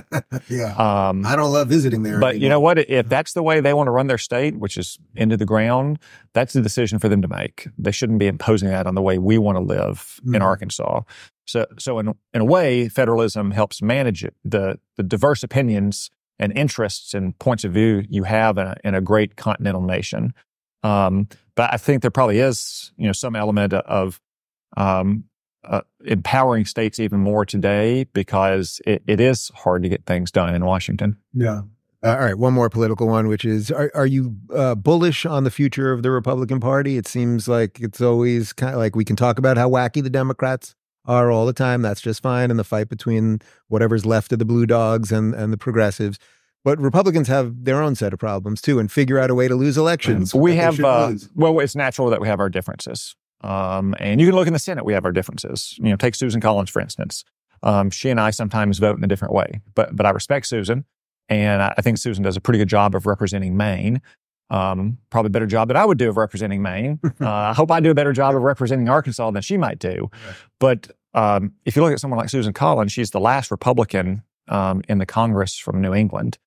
yeah, 0.54 0.74
um, 0.76 1.24
I 1.24 1.34
don't 1.36 1.50
love 1.50 1.68
visiting 1.68 2.02
there. 2.02 2.20
But 2.20 2.32
anymore. 2.32 2.42
you 2.42 2.48
know 2.50 2.60
what? 2.60 2.78
If 2.78 3.08
that's 3.08 3.32
the 3.32 3.42
way 3.42 3.60
they 3.60 3.72
want 3.72 3.86
to 3.86 3.92
run 3.92 4.06
their 4.06 4.18
state, 4.18 4.58
which 4.58 4.76
is 4.76 4.98
into 5.16 5.38
the 5.38 5.46
ground, 5.46 5.98
that's 6.34 6.52
the 6.52 6.60
decision 6.60 6.98
for 6.98 7.08
them 7.08 7.22
to 7.22 7.28
make. 7.28 7.68
They 7.78 7.92
shouldn't 7.92 8.18
be 8.18 8.26
imposing 8.26 8.68
that 8.68 8.86
on 8.86 8.94
the 8.94 9.00
way 9.00 9.16
we 9.16 9.38
want 9.38 9.56
to 9.56 9.64
live 9.64 10.20
mm-hmm. 10.20 10.34
in 10.34 10.42
Arkansas. 10.42 11.00
So, 11.46 11.64
so 11.78 11.98
in 11.98 12.12
in 12.34 12.42
a 12.42 12.44
way, 12.44 12.90
federalism 12.90 13.52
helps 13.52 13.80
manage 13.80 14.22
it, 14.22 14.34
the 14.44 14.78
the 14.96 15.02
diverse 15.02 15.42
opinions 15.42 16.10
and 16.38 16.56
interests 16.56 17.14
and 17.14 17.38
points 17.38 17.64
of 17.64 17.72
view 17.72 18.04
you 18.08 18.24
have 18.24 18.58
in 18.58 18.66
a, 18.66 18.76
in 18.84 18.94
a 18.94 19.00
great 19.00 19.36
continental 19.36 19.82
nation. 19.82 20.34
Um, 20.82 21.28
but 21.54 21.72
I 21.72 21.76
think 21.76 22.02
there 22.02 22.10
probably 22.10 22.40
is, 22.40 22.92
you 22.96 23.06
know, 23.06 23.12
some 23.12 23.36
element 23.36 23.72
of 23.72 24.20
um, 24.76 25.24
uh, 25.64 25.82
empowering 26.04 26.64
states 26.64 26.98
even 26.98 27.20
more 27.20 27.46
today 27.46 28.04
because 28.12 28.80
it, 28.86 29.02
it 29.06 29.20
is 29.20 29.50
hard 29.54 29.82
to 29.82 29.88
get 29.88 30.04
things 30.04 30.30
done 30.30 30.54
in 30.54 30.64
Washington. 30.64 31.16
Yeah. 31.32 31.62
Uh, 32.02 32.08
all 32.08 32.18
right, 32.18 32.36
one 32.36 32.52
more 32.52 32.68
political 32.68 33.08
one, 33.08 33.28
which 33.28 33.46
is: 33.46 33.70
Are, 33.70 33.90
are 33.94 34.04
you 34.04 34.36
uh, 34.54 34.74
bullish 34.74 35.24
on 35.24 35.44
the 35.44 35.50
future 35.50 35.90
of 35.90 36.02
the 36.02 36.10
Republican 36.10 36.60
Party? 36.60 36.98
It 36.98 37.08
seems 37.08 37.48
like 37.48 37.80
it's 37.80 38.02
always 38.02 38.52
kind 38.52 38.74
of 38.74 38.78
like 38.78 38.94
we 38.94 39.06
can 39.06 39.16
talk 39.16 39.38
about 39.38 39.56
how 39.56 39.70
wacky 39.70 40.02
the 40.02 40.10
Democrats 40.10 40.74
are 41.04 41.30
all 41.30 41.46
the 41.46 41.52
time. 41.52 41.82
That's 41.82 42.00
just 42.00 42.22
fine, 42.22 42.50
and 42.50 42.58
the 42.58 42.64
fight 42.64 42.88
between 42.88 43.40
whatever's 43.68 44.06
left 44.06 44.32
of 44.32 44.38
the 44.38 44.44
Blue 44.44 44.66
Dogs 44.66 45.12
and 45.12 45.34
and 45.34 45.52
the 45.52 45.58
Progressives. 45.58 46.18
But 46.64 46.78
Republicans 46.78 47.28
have 47.28 47.64
their 47.64 47.82
own 47.82 47.94
set 47.94 48.12
of 48.14 48.18
problems 48.18 48.62
too, 48.62 48.78
and 48.78 48.90
figure 48.90 49.18
out 49.18 49.30
a 49.30 49.34
way 49.34 49.48
to 49.48 49.54
lose 49.54 49.76
elections. 49.76 50.34
We 50.34 50.56
have, 50.56 50.80
uh, 50.80 51.12
well, 51.34 51.58
it's 51.60 51.76
natural 51.76 52.08
that 52.08 52.22
we 52.22 52.28
have 52.28 52.40
our 52.40 52.48
differences. 52.48 53.14
Um, 53.42 53.94
and 53.98 54.18
you 54.18 54.26
can 54.26 54.34
look 54.34 54.46
in 54.46 54.54
the 54.54 54.58
Senate, 54.58 54.86
we 54.86 54.94
have 54.94 55.04
our 55.04 55.12
differences. 55.12 55.76
You 55.78 55.90
know, 55.90 55.96
take 55.96 56.14
Susan 56.14 56.40
Collins, 56.40 56.70
for 56.70 56.80
instance. 56.80 57.24
Um, 57.62 57.90
she 57.90 58.08
and 58.08 58.18
I 58.18 58.30
sometimes 58.30 58.78
vote 58.78 58.96
in 58.96 59.04
a 59.04 59.06
different 59.06 59.34
way, 59.34 59.60
but, 59.74 59.94
but 59.94 60.06
I 60.06 60.10
respect 60.10 60.46
Susan. 60.46 60.86
And 61.28 61.62
I, 61.62 61.74
I 61.76 61.82
think 61.82 61.98
Susan 61.98 62.22
does 62.22 62.36
a 62.36 62.40
pretty 62.40 62.58
good 62.58 62.68
job 62.68 62.94
of 62.94 63.06
representing 63.06 63.56
Maine. 63.56 64.00
Um, 64.50 64.98
probably 65.10 65.28
a 65.28 65.30
better 65.30 65.46
job 65.46 65.68
that 65.68 65.76
I 65.76 65.84
would 65.84 65.98
do 65.98 66.08
of 66.08 66.16
representing 66.16 66.62
Maine. 66.62 67.00
Uh, 67.20 67.30
I 67.30 67.54
hope 67.54 67.70
I 67.70 67.80
do 67.80 67.90
a 67.90 67.94
better 67.94 68.12
job 68.12 68.34
of 68.34 68.42
representing 68.42 68.88
Arkansas 68.88 69.30
than 69.30 69.40
she 69.40 69.56
might 69.56 69.78
do. 69.78 70.10
But 70.58 70.90
um, 71.14 71.52
if 71.64 71.76
you 71.76 71.82
look 71.82 71.92
at 71.92 72.00
someone 72.00 72.18
like 72.18 72.28
Susan 72.28 72.52
Collins, 72.52 72.92
she's 72.92 73.10
the 73.10 73.20
last 73.20 73.50
Republican 73.50 74.22
um, 74.48 74.82
in 74.88 74.98
the 74.98 75.06
Congress 75.06 75.56
from 75.56 75.80
New 75.80 75.94
England. 75.94 76.38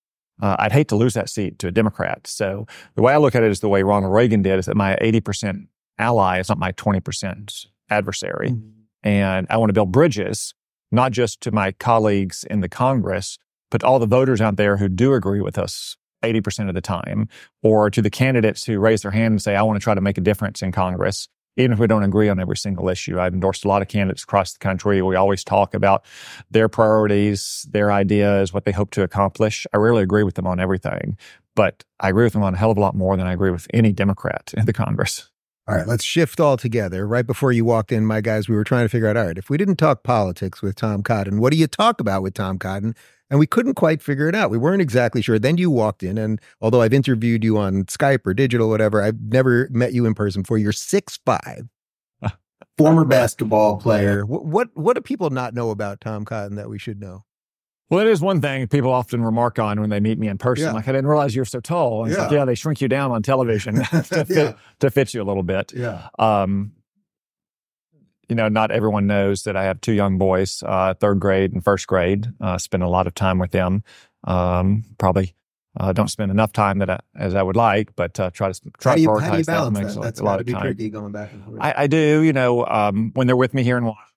uh, 0.42 0.56
I'd 0.60 0.72
hate 0.72 0.88
to 0.90 0.96
lose 0.96 1.14
that 1.16 1.30
seat 1.30 1.58
to 1.60 1.68
a 1.68 1.72
Democrat. 1.72 2.28
So 2.28 2.68
the 2.96 3.02
way 3.02 3.14
I 3.14 3.18
look 3.18 3.34
at 3.34 3.44
it 3.44 3.50
is 3.50 3.60
the 3.60 3.70
way 3.70 3.82
Ronald 3.82 4.14
Reagan 4.14 4.42
did 4.42 4.60
is 4.60 4.66
that 4.68 4.76
my 4.76 4.96
80% 5.02 5.68
ally 5.98 6.40
is 6.40 6.50
not 6.50 6.60
my 6.60 6.74
20% 6.74 7.66
adversary. 7.90 8.50
Mm-hmm. 8.50 8.70
And 9.04 9.48
I 9.50 9.58
want 9.58 9.70
to 9.70 9.74
build 9.74 9.92
bridges, 9.92 10.54
not 10.92 11.12
just 11.12 11.42
to 11.42 11.52
my 11.52 11.72
colleagues 11.72 12.44
in 12.50 12.60
the 12.62 12.70
Congress, 12.70 13.40
but 13.72 13.84
all 13.84 14.00
the 14.00 14.06
voters 14.06 14.42
out 14.42 14.58
there 14.58 14.78
who 14.78 14.90
do 14.90 15.14
agree 15.14 15.42
with 15.42 15.58
us 15.58 15.98
80% 16.24 16.70
of 16.70 16.76
the 16.76 16.82
time, 16.82 17.30
or 17.64 17.90
to 17.90 18.02
the 18.02 18.10
candidates 18.10 18.66
who 18.66 18.80
raise 18.80 19.02
their 19.02 19.12
hand 19.12 19.34
and 19.34 19.42
say, 19.42 19.56
I 19.56 19.62
want 19.62 19.80
to 19.80 19.84
try 19.84 19.96
to 19.96 20.02
make 20.02 20.18
a 20.18 20.22
difference 20.22 20.62
in 20.62 20.72
Congress 20.72 21.28
even 21.58 21.74
if 21.74 21.80
we 21.80 21.88
don't 21.88 22.04
agree 22.04 22.30
on 22.30 22.40
every 22.40 22.56
single 22.56 22.88
issue. 22.88 23.20
I've 23.20 23.34
endorsed 23.34 23.66
a 23.66 23.68
lot 23.68 23.82
of 23.82 23.88
candidates 23.88 24.24
across 24.24 24.54
the 24.54 24.60
country. 24.60 25.02
We 25.02 25.16
always 25.16 25.44
talk 25.44 25.74
about 25.74 26.06
their 26.52 26.70
priorities, 26.70 27.68
their 27.70 27.92
ideas, 27.92 28.54
what 28.54 28.66
they 28.66 28.72
hope 28.72 28.92
to 28.92 29.04
accomplish. 29.04 29.66
I 29.74 29.78
rarely 29.78 30.04
agree 30.04 30.24
with 30.24 30.36
them 30.36 30.48
on 30.48 30.60
everything, 30.60 31.18
but 31.56 31.84
I 32.00 32.10
agree 32.10 32.26
with 32.26 32.34
them 32.34 32.44
on 32.44 32.54
a 32.54 32.58
hell 32.58 32.72
of 32.72 32.78
a 32.78 32.82
lot 32.82 32.96
more 32.96 33.18
than 33.18 33.28
I 33.28 33.34
agree 33.34 33.52
with 33.52 33.68
any 33.74 33.92
Democrat 33.92 34.54
in 34.56 34.66
the 34.66 34.74
Congress. 34.74 35.30
All 35.70 35.76
right, 35.76 35.86
let's 35.86 36.06
shift 36.06 36.40
all 36.40 36.56
together. 36.56 37.06
Right 37.06 37.28
before 37.28 37.52
you 37.52 37.66
walked 37.66 37.92
in, 37.92 38.06
my 38.06 38.22
guys, 38.22 38.48
we 38.48 38.56
were 38.56 38.64
trying 38.64 38.86
to 38.86 38.90
figure 38.90 39.10
out 39.10 39.18
all 39.18 39.26
right, 39.26 39.38
if 39.38 39.50
we 39.50 39.58
didn't 39.58 39.76
talk 39.76 40.02
politics 40.02 40.62
with 40.62 40.76
Tom 40.76 41.04
Cotton, 41.04 41.42
what 41.42 41.52
do 41.52 41.60
you 41.60 41.68
talk 41.68 42.00
about 42.00 42.24
with 42.24 42.36
Tom 42.36 42.58
Cotton? 42.58 42.96
And 43.30 43.38
we 43.38 43.48
couldn't 43.48 43.74
quite 43.74 44.02
figure 44.02 44.30
it 44.30 44.36
out. 44.36 44.50
We 44.50 44.58
weren't 44.58 44.82
exactly 44.82 45.22
sure. 45.22 45.38
Then 45.38 45.58
you 45.58 45.70
walked 45.70 46.04
in, 46.04 46.18
and 46.18 46.40
although 46.62 46.82
I've 46.82 46.94
interviewed 46.94 47.44
you 47.44 47.58
on 47.58 47.84
Skype 47.84 48.26
or 48.26 48.34
digital, 48.34 48.70
whatever, 48.70 49.02
I've 49.02 49.20
never 49.20 49.68
met 49.70 49.92
you 49.92 50.06
in 50.06 50.14
person 50.14 50.44
before. 50.44 50.58
You're 50.58 50.72
six 50.72 51.20
five 51.26 51.68
former 52.78 53.04
basketball 53.04 53.76
player. 53.76 54.26
What, 54.26 54.46
what, 54.46 54.70
what 54.76 54.96
do 54.96 55.02
people 55.02 55.32
not 55.32 55.54
know 55.54 55.72
about 55.72 56.00
Tom 56.00 56.24
Cotton 56.24 56.56
that 56.56 56.70
we 56.70 56.80
should 56.80 57.02
know? 57.02 57.26
Well, 57.90 58.02
it 58.02 58.08
is 58.08 58.20
one 58.20 58.42
thing 58.42 58.68
people 58.68 58.92
often 58.92 59.24
remark 59.24 59.60
on 59.60 59.80
when 59.80 59.90
they 59.90 60.00
meet 60.00 60.20
me 60.20 60.28
in 60.28 60.38
person. 60.38 60.66
Yeah. 60.66 60.72
Like, 60.74 60.88
I 60.88 60.92
didn't 60.92 61.08
realize 61.08 61.36
you're 61.36 61.46
so 61.46 61.62
tall. 61.62 62.04
And 62.04 62.14
yeah. 62.14 62.24
Like, 62.24 62.32
yeah, 62.32 62.46
they 62.46 62.56
shrink 62.56 62.82
you 62.82 62.90
down 62.90 63.12
on 63.12 63.24
television 63.24 63.76
to, 63.84 64.04
fit, 64.04 64.30
yeah. 64.30 64.54
to 64.80 64.92
fit 64.92 65.14
you 65.14 65.22
a 65.22 65.26
little 65.26 65.44
bit. 65.44 65.74
Yeah. 65.74 66.10
Um, 66.20 66.74
you 68.28 68.36
know, 68.36 68.50
not 68.50 68.72
everyone 68.72 69.08
knows 69.08 69.44
that 69.44 69.56
I 69.56 69.64
have 69.64 69.80
two 69.80 69.94
young 69.94 70.18
boys, 70.18 70.62
uh, 70.66 70.96
third 70.96 71.22
grade 71.22 71.54
and 71.54 71.64
first 71.64 71.88
grade. 71.88 72.28
Uh, 72.42 72.58
spend 72.58 72.84
a 72.84 72.90
lot 72.90 73.08
of 73.08 73.16
time 73.16 73.40
with 73.40 73.52
them. 73.52 73.84
Um, 74.26 74.84
probably 74.98 75.34
uh, 75.80 75.94
don't 75.94 76.10
spend 76.10 76.32
enough 76.32 76.52
time 76.52 76.80
that 76.80 76.90
I, 76.90 77.00
as 77.16 77.36
I 77.36 77.44
would 77.44 77.56
like, 77.56 77.96
but 77.96 78.20
uh, 78.20 78.32
try 78.32 78.52
to 78.52 78.62
try 78.80 78.96
to 78.96 79.02
prioritize 79.02 79.22
how 79.22 79.32
do 79.32 79.38
you 79.38 79.44
balance 79.46 79.80
that. 79.80 79.94
That? 79.94 80.02
That's 80.02 80.20
a 80.20 80.24
lot 80.24 80.42
of 80.42 80.48
time. 80.48 80.76
Going 80.76 81.12
back 81.12 81.32
and 81.32 81.44
forth. 81.46 81.58
I, 81.62 81.74
I 81.78 81.88
do. 81.88 82.22
You 82.22 82.34
know, 82.34 82.66
um, 82.66 83.12
when 83.14 83.28
they're 83.28 83.38
with 83.38 83.54
me 83.54 83.64
here 83.64 83.78
in 83.78 83.86
Washington, 83.86 84.17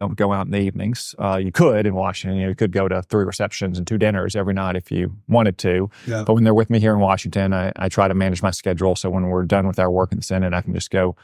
don't 0.00 0.16
go 0.16 0.32
out 0.32 0.46
in 0.46 0.52
the 0.52 0.58
evenings. 0.58 1.14
Uh, 1.18 1.36
you 1.36 1.50
could 1.50 1.86
in 1.86 1.94
Washington. 1.94 2.36
You, 2.36 2.44
know, 2.44 2.48
you 2.50 2.54
could 2.54 2.72
go 2.72 2.88
to 2.88 3.02
three 3.02 3.24
receptions 3.24 3.78
and 3.78 3.86
two 3.86 3.98
dinners 3.98 4.36
every 4.36 4.54
night 4.54 4.76
if 4.76 4.90
you 4.90 5.16
wanted 5.28 5.58
to. 5.58 5.90
Yeah. 6.06 6.24
But 6.24 6.34
when 6.34 6.44
they're 6.44 6.54
with 6.54 6.70
me 6.70 6.80
here 6.80 6.92
in 6.92 7.00
Washington, 7.00 7.54
I, 7.54 7.72
I 7.76 7.88
try 7.88 8.08
to 8.08 8.14
manage 8.14 8.42
my 8.42 8.50
schedule 8.50 8.94
so 8.96 9.08
when 9.10 9.28
we're 9.28 9.44
done 9.44 9.66
with 9.66 9.78
our 9.78 9.90
work 9.90 10.12
in 10.12 10.18
the 10.18 10.24
Senate, 10.24 10.52
I 10.52 10.60
can 10.60 10.74
just 10.74 10.90
go 10.90 11.16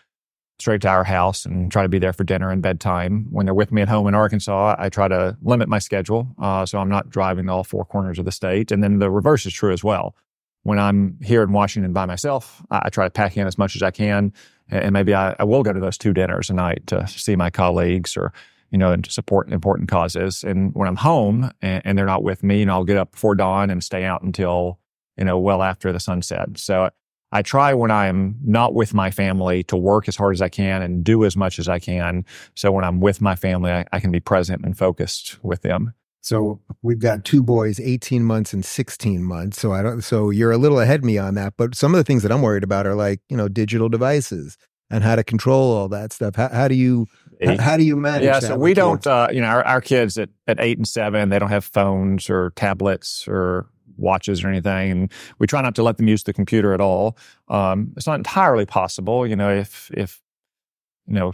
straight 0.59 0.81
to 0.83 0.89
our 0.89 1.05
house 1.05 1.45
and 1.45 1.73
try 1.73 1.83
to 1.83 1.89
be 1.89 1.99
there 1.99 2.13
for 2.13 2.25
dinner 2.25 2.51
and 2.51 2.63
bedtime. 2.63 3.27
When 3.31 3.47
they're 3.47 3.55
with 3.55 3.73
me 3.73 3.83
at 3.83 3.89
home 3.89 4.07
in 4.07 4.15
Arkansas, 4.15 4.77
I 4.79 4.89
try 4.89 5.09
to 5.09 5.37
limit 5.43 5.69
my 5.69 5.79
schedule 5.79 6.29
uh, 6.41 6.65
so 6.65 6.79
I'm 6.79 6.89
not 6.89 7.11
driving 7.11 7.47
to 7.47 7.53
all 7.53 7.65
four 7.65 7.85
corners 7.85 8.19
of 8.19 8.25
the 8.25 8.33
state. 8.33 8.71
And 8.71 8.83
then 8.83 9.01
the 9.01 9.11
reverse 9.11 9.45
is 9.45 9.53
true 9.53 9.73
as 9.73 9.83
well 9.83 10.15
when 10.63 10.79
I'm 10.79 11.19
here 11.23 11.43
in 11.43 11.53
Washington 11.53 11.93
by 11.93 12.07
myself, 12.07 12.63
I, 12.71 12.83
I 12.85 12.89
try 12.89 13.05
to 13.05 13.11
pack 13.11 13.37
in 13.37 13.47
as 13.47 13.59
much 13.59 13.77
as 13.77 13.83
I 13.83 13.91
can. 13.91 14.33
And 14.69 14.93
maybe 14.93 15.13
I, 15.13 15.35
I, 15.39 15.45
will 15.45 15.63
go 15.63 15.73
to 15.73 15.81
those 15.81 15.99
two 15.99 16.15
dinners 16.15 16.49
a 16.49 16.55
night 16.55 16.87
to 16.87 17.07
see 17.07 17.37
my 17.37 17.51
colleagues 17.51 18.17
or, 18.17 18.33
you 18.73 18.79
know, 18.79 18.91
and 18.91 19.05
to 19.05 19.13
support 19.13 19.53
important 19.53 19.89
causes. 19.89 20.43
And 20.43 20.75
when 20.75 20.89
I'm 20.89 20.97
home 20.97 21.51
and, 21.61 21.83
and 21.85 21.99
they're 21.99 22.07
not 22.07 22.25
with 22.25 22.43
me, 22.43 22.61
you 22.61 22.67
know, 22.67 22.73
I'll 22.73 22.85
get 22.85 22.97
up 22.97 23.13
before 23.13 23.35
dawn 23.35 23.71
and 23.71 23.85
stay 23.85 24.05
out 24.05 24.23
until, 24.23 24.81
you 25.17 25.25
know, 25.25 25.39
well 25.39 25.63
after 25.63 25.93
the 25.93 26.01
sunset. 26.01 26.57
So 26.57 26.91
I 27.31 27.43
try 27.43 27.75
when 27.75 27.91
I'm 27.91 28.37
not 28.43 28.75
with 28.75 28.95
my 28.95 29.11
family 29.11 29.63
to 29.65 29.77
work 29.77 30.09
as 30.09 30.17
hard 30.17 30.35
as 30.35 30.43
I 30.43 30.49
can 30.49 30.83
and 30.83 31.05
do 31.05 31.25
as 31.25 31.37
much 31.37 31.59
as 31.59 31.69
I 31.69 31.79
can. 31.79 32.25
So 32.55 32.73
when 32.73 32.85
I'm 32.85 33.01
with 33.01 33.21
my 33.21 33.37
family, 33.37 33.71
I, 33.71 33.85
I 33.93 34.01
can 34.01 34.11
be 34.11 34.21
present 34.21 34.65
and 34.65 34.77
focused 34.77 35.43
with 35.43 35.63
them. 35.63 35.95
So 36.23 36.61
we've 36.83 37.01
got 37.01 37.25
two 37.25 37.43
boys, 37.43 37.81
18 37.81 38.23
months 38.23 38.53
and 38.53 38.65
16 38.65 39.25
months. 39.25 39.61
So 39.61 39.73
I 39.73 39.83
don't, 39.83 40.03
so 40.03 40.31
you're 40.31 40.53
a 40.53 40.59
little 40.59 40.79
ahead 40.79 41.01
of 41.01 41.05
me 41.05 41.19
on 41.19 41.35
that. 41.35 41.55
But 41.57 41.75
some 41.75 41.93
of 41.95 41.99
the 41.99 42.05
things 42.05 42.23
that 42.23 42.31
I'm 42.31 42.43
worried 42.43 42.65
about 42.65 42.87
are 42.87 42.95
like, 42.95 43.21
you 43.29 43.37
know, 43.37 43.49
digital 43.49 43.89
devices 43.89 44.57
and 44.89 45.03
how 45.03 45.17
to 45.17 45.25
control 45.25 45.73
all 45.73 45.89
that 45.89 46.13
stuff. 46.13 46.37
How, 46.37 46.49
how 46.49 46.69
do 46.69 46.75
you, 46.75 47.09
how, 47.45 47.59
how, 47.59 47.77
do 47.77 47.85
you 47.85 47.97
manage 47.97 48.25
yeah, 48.25 48.41
so 48.41 48.57
we 48.57 48.75
don't, 48.75 49.07
uh, 49.07 49.29
you 49.33 49.41
know, 49.41 49.47
our, 49.47 49.65
our 49.65 49.81
kids 49.81 50.19
at, 50.19 50.29
at 50.47 50.61
eight 50.61 50.79
and 50.79 50.87
seven, 50.87 51.29
they 51.29 51.39
don't 51.39 51.51
have 51.51 51.65
phones 51.65 52.29
or 52.31 52.51
tablets 52.57 53.27
or 53.29 53.67
watches 53.97 54.45
or 54.45 54.49
anything. 54.49 54.91
And 54.91 55.13
we 55.39 55.47
try 55.47 55.63
not 55.63 55.75
to 55.77 55.83
let 55.83 55.97
them 55.97 56.09
use 56.09 56.23
the 56.25 56.33
computer 56.33 56.73
at 56.73 56.81
all. 56.81 57.17
Um, 57.49 57.93
it's 57.97 58.07
not 58.07 58.17
entirely 58.17 58.67
possible, 58.67 59.27
you 59.27 59.37
know, 59.37 59.51
if, 59.51 59.91
if, 59.95 60.21
you 61.07 61.15
know, 61.15 61.33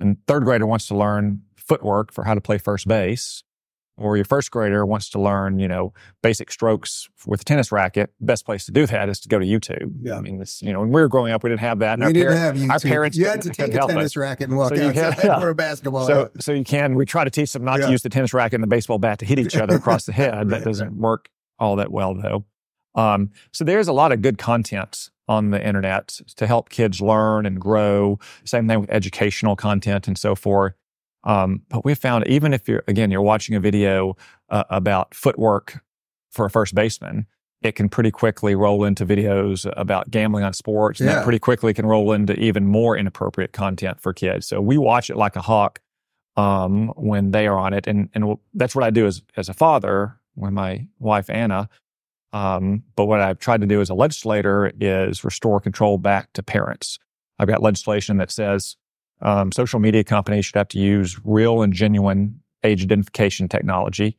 a 0.00 0.16
third 0.26 0.44
grader 0.44 0.66
wants 0.66 0.86
to 0.88 0.96
learn 0.96 1.42
footwork 1.56 2.12
for 2.12 2.24
how 2.24 2.34
to 2.34 2.40
play 2.40 2.58
first 2.58 2.88
base, 2.88 3.42
or 3.96 4.16
your 4.16 4.24
first 4.24 4.50
grader 4.50 4.86
wants 4.86 5.10
to 5.10 5.20
learn, 5.20 5.58
you 5.58 5.68
know, 5.68 5.92
basic 6.22 6.50
strokes 6.50 7.08
with 7.26 7.42
a 7.42 7.44
tennis 7.44 7.70
racket, 7.70 8.10
best 8.20 8.46
place 8.46 8.64
to 8.66 8.72
do 8.72 8.86
that 8.86 9.08
is 9.08 9.20
to 9.20 9.28
go 9.28 9.38
to 9.38 9.44
YouTube. 9.44 9.92
Yeah. 10.02 10.16
I 10.16 10.20
mean, 10.20 10.38
this, 10.38 10.62
you 10.62 10.72
know, 10.72 10.80
when 10.80 10.90
we 10.90 11.00
were 11.00 11.08
growing 11.08 11.32
up, 11.32 11.44
we 11.44 11.50
didn't 11.50 11.60
have 11.60 11.80
that. 11.80 11.98
we 11.98 12.12
didn't 12.12 12.36
have 12.36 12.56
YouTube. 12.56 12.70
Our 12.70 12.80
parents, 12.80 13.16
you 13.16 13.26
had 13.26 13.42
to 13.42 13.50
take 13.50 13.74
a 13.74 13.86
tennis 13.86 14.16
racket 14.16 14.48
and 14.48 14.56
walk 14.56 14.74
so 14.74 14.86
outside 14.88 15.14
had, 15.14 15.18
yeah. 15.24 15.40
for 15.40 15.50
a 15.50 15.54
basketball. 15.54 16.06
So, 16.06 16.30
so 16.40 16.52
you 16.52 16.64
can, 16.64 16.94
we 16.94 17.04
try 17.04 17.24
to 17.24 17.30
teach 17.30 17.52
them 17.52 17.64
not 17.64 17.80
yeah. 17.80 17.86
to 17.86 17.92
use 17.92 18.02
the 18.02 18.08
tennis 18.08 18.32
racket 18.32 18.54
and 18.54 18.62
the 18.62 18.68
baseball 18.68 18.98
bat 18.98 19.18
to 19.18 19.26
hit 19.26 19.38
each 19.38 19.56
other 19.56 19.76
across 19.76 20.06
the 20.06 20.12
head. 20.12 20.34
right, 20.34 20.48
that 20.48 20.64
doesn't 20.64 20.88
right. 20.88 20.96
work 20.96 21.28
all 21.58 21.76
that 21.76 21.92
well 21.92 22.14
though. 22.14 22.44
Um, 22.94 23.30
so 23.52 23.64
there's 23.64 23.88
a 23.88 23.92
lot 23.92 24.12
of 24.12 24.20
good 24.20 24.38
content 24.38 25.10
on 25.28 25.50
the 25.50 25.66
internet 25.66 26.08
to 26.36 26.46
help 26.46 26.68
kids 26.68 27.00
learn 27.00 27.46
and 27.46 27.60
grow. 27.60 28.18
Same 28.44 28.68
thing 28.68 28.80
with 28.80 28.90
educational 28.90 29.56
content 29.56 30.08
and 30.08 30.18
so 30.18 30.34
forth. 30.34 30.74
Um, 31.24 31.62
but 31.68 31.84
we 31.84 31.94
found 31.94 32.26
even 32.26 32.52
if 32.52 32.68
you're, 32.68 32.82
again, 32.88 33.10
you're 33.10 33.22
watching 33.22 33.54
a 33.54 33.60
video 33.60 34.16
uh, 34.48 34.64
about 34.70 35.14
footwork 35.14 35.82
for 36.30 36.46
a 36.46 36.50
first 36.50 36.74
baseman, 36.74 37.26
it 37.62 37.76
can 37.76 37.88
pretty 37.88 38.10
quickly 38.10 38.54
roll 38.54 38.84
into 38.84 39.06
videos 39.06 39.72
about 39.76 40.10
gambling 40.10 40.44
on 40.44 40.52
sports. 40.52 41.00
And 41.00 41.08
yeah. 41.08 41.16
that 41.16 41.24
pretty 41.24 41.38
quickly 41.38 41.72
can 41.72 41.86
roll 41.86 42.12
into 42.12 42.34
even 42.34 42.66
more 42.66 42.96
inappropriate 42.96 43.52
content 43.52 44.00
for 44.00 44.12
kids. 44.12 44.48
So 44.48 44.60
we 44.60 44.78
watch 44.78 45.10
it 45.10 45.16
like 45.16 45.36
a 45.36 45.42
hawk 45.42 45.80
um, 46.36 46.88
when 46.96 47.30
they 47.30 47.46
are 47.46 47.56
on 47.56 47.72
it. 47.72 47.86
And, 47.86 48.08
and 48.14 48.36
that's 48.54 48.74
what 48.74 48.84
I 48.84 48.90
do 48.90 49.06
as, 49.06 49.22
as 49.36 49.48
a 49.48 49.54
father 49.54 50.18
with 50.34 50.52
my 50.52 50.86
wife, 50.98 51.30
Anna. 51.30 51.68
Um, 52.32 52.82
but 52.96 53.04
what 53.04 53.20
I've 53.20 53.38
tried 53.38 53.60
to 53.60 53.66
do 53.66 53.80
as 53.80 53.90
a 53.90 53.94
legislator 53.94 54.72
is 54.80 55.22
restore 55.22 55.60
control 55.60 55.98
back 55.98 56.32
to 56.32 56.42
parents. 56.42 56.98
I've 57.38 57.48
got 57.48 57.62
legislation 57.62 58.16
that 58.16 58.30
says 58.30 58.76
um, 59.22 59.52
social 59.52 59.80
media 59.80 60.04
companies 60.04 60.46
should 60.46 60.56
have 60.56 60.68
to 60.68 60.78
use 60.78 61.18
real 61.24 61.62
and 61.62 61.72
genuine 61.72 62.40
age 62.64 62.82
identification 62.82 63.48
technology 63.48 64.18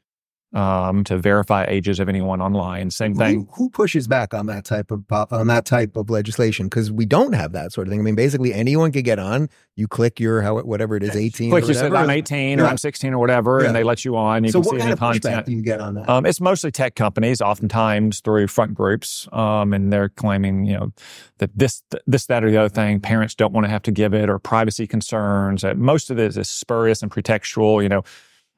um, 0.53 1.03
to 1.05 1.17
verify 1.17 1.65
ages 1.67 1.99
of 1.99 2.07
anyone 2.07 2.41
online. 2.41 2.91
Same 2.91 3.15
thing. 3.15 3.47
Who, 3.55 3.63
who 3.63 3.69
pushes 3.69 4.07
back 4.07 4.33
on 4.33 4.45
that 4.45 4.65
type 4.65 4.91
of 4.91 5.03
on 5.11 5.47
that 5.47 5.65
type 5.65 5.95
of 5.97 6.09
legislation? 6.09 6.67
Because 6.67 6.91
we 6.91 7.05
don't 7.05 7.33
have 7.33 7.53
that 7.53 7.73
sort 7.73 7.87
of 7.87 7.91
thing. 7.91 7.99
I 7.99 8.03
mean, 8.03 8.15
basically 8.15 8.53
anyone 8.53 8.91
could 8.91 9.05
get 9.05 9.19
on. 9.19 9.49
You 9.75 9.87
click 9.87 10.19
your 10.19 10.43
how 10.43 10.59
whatever 10.59 10.95
it 10.95 11.03
is, 11.03 11.15
eighteen. 11.15 11.49
Click 11.49 11.67
you 11.67 11.73
said 11.73 11.93
I'm 11.93 12.09
eighteen 12.11 12.59
yeah. 12.59 12.65
or 12.65 12.67
I'm 12.67 12.77
sixteen 12.77 13.13
or 13.13 13.17
whatever, 13.17 13.61
yeah. 13.61 13.67
and 13.67 13.75
they 13.75 13.83
let 13.83 14.05
you 14.05 14.15
on. 14.15 14.43
You 14.43 14.51
so 14.51 14.61
can 14.61 14.65
what 14.65 14.71
see 14.71 14.77
kind 14.77 14.83
any 14.83 14.93
of 14.93 14.99
content. 14.99 15.45
do 15.47 15.51
you 15.51 15.63
get 15.63 15.81
on 15.81 15.95
that? 15.95 16.07
Um, 16.07 16.25
it's 16.27 16.39
mostly 16.39 16.69
tech 16.69 16.95
companies, 16.95 17.41
oftentimes 17.41 18.19
through 18.19 18.47
front 18.47 18.75
groups, 18.75 19.27
um, 19.31 19.73
and 19.73 19.91
they're 19.91 20.09
claiming 20.09 20.65
you 20.65 20.77
know 20.77 20.91
that 21.39 21.49
this 21.57 21.81
this 22.05 22.27
that 22.27 22.43
or 22.43 22.51
the 22.51 22.57
other 22.57 22.69
thing. 22.69 22.99
Parents 22.99 23.33
don't 23.33 23.53
want 23.53 23.65
to 23.65 23.69
have 23.69 23.81
to 23.83 23.91
give 23.91 24.13
it, 24.13 24.29
or 24.29 24.37
privacy 24.37 24.85
concerns. 24.85 25.63
Uh, 25.63 25.73
most 25.73 26.11
of 26.11 26.19
it 26.19 26.37
is 26.37 26.49
spurious 26.49 27.01
and 27.01 27.11
pretextual. 27.11 27.81
You 27.81 27.89
know, 27.89 28.03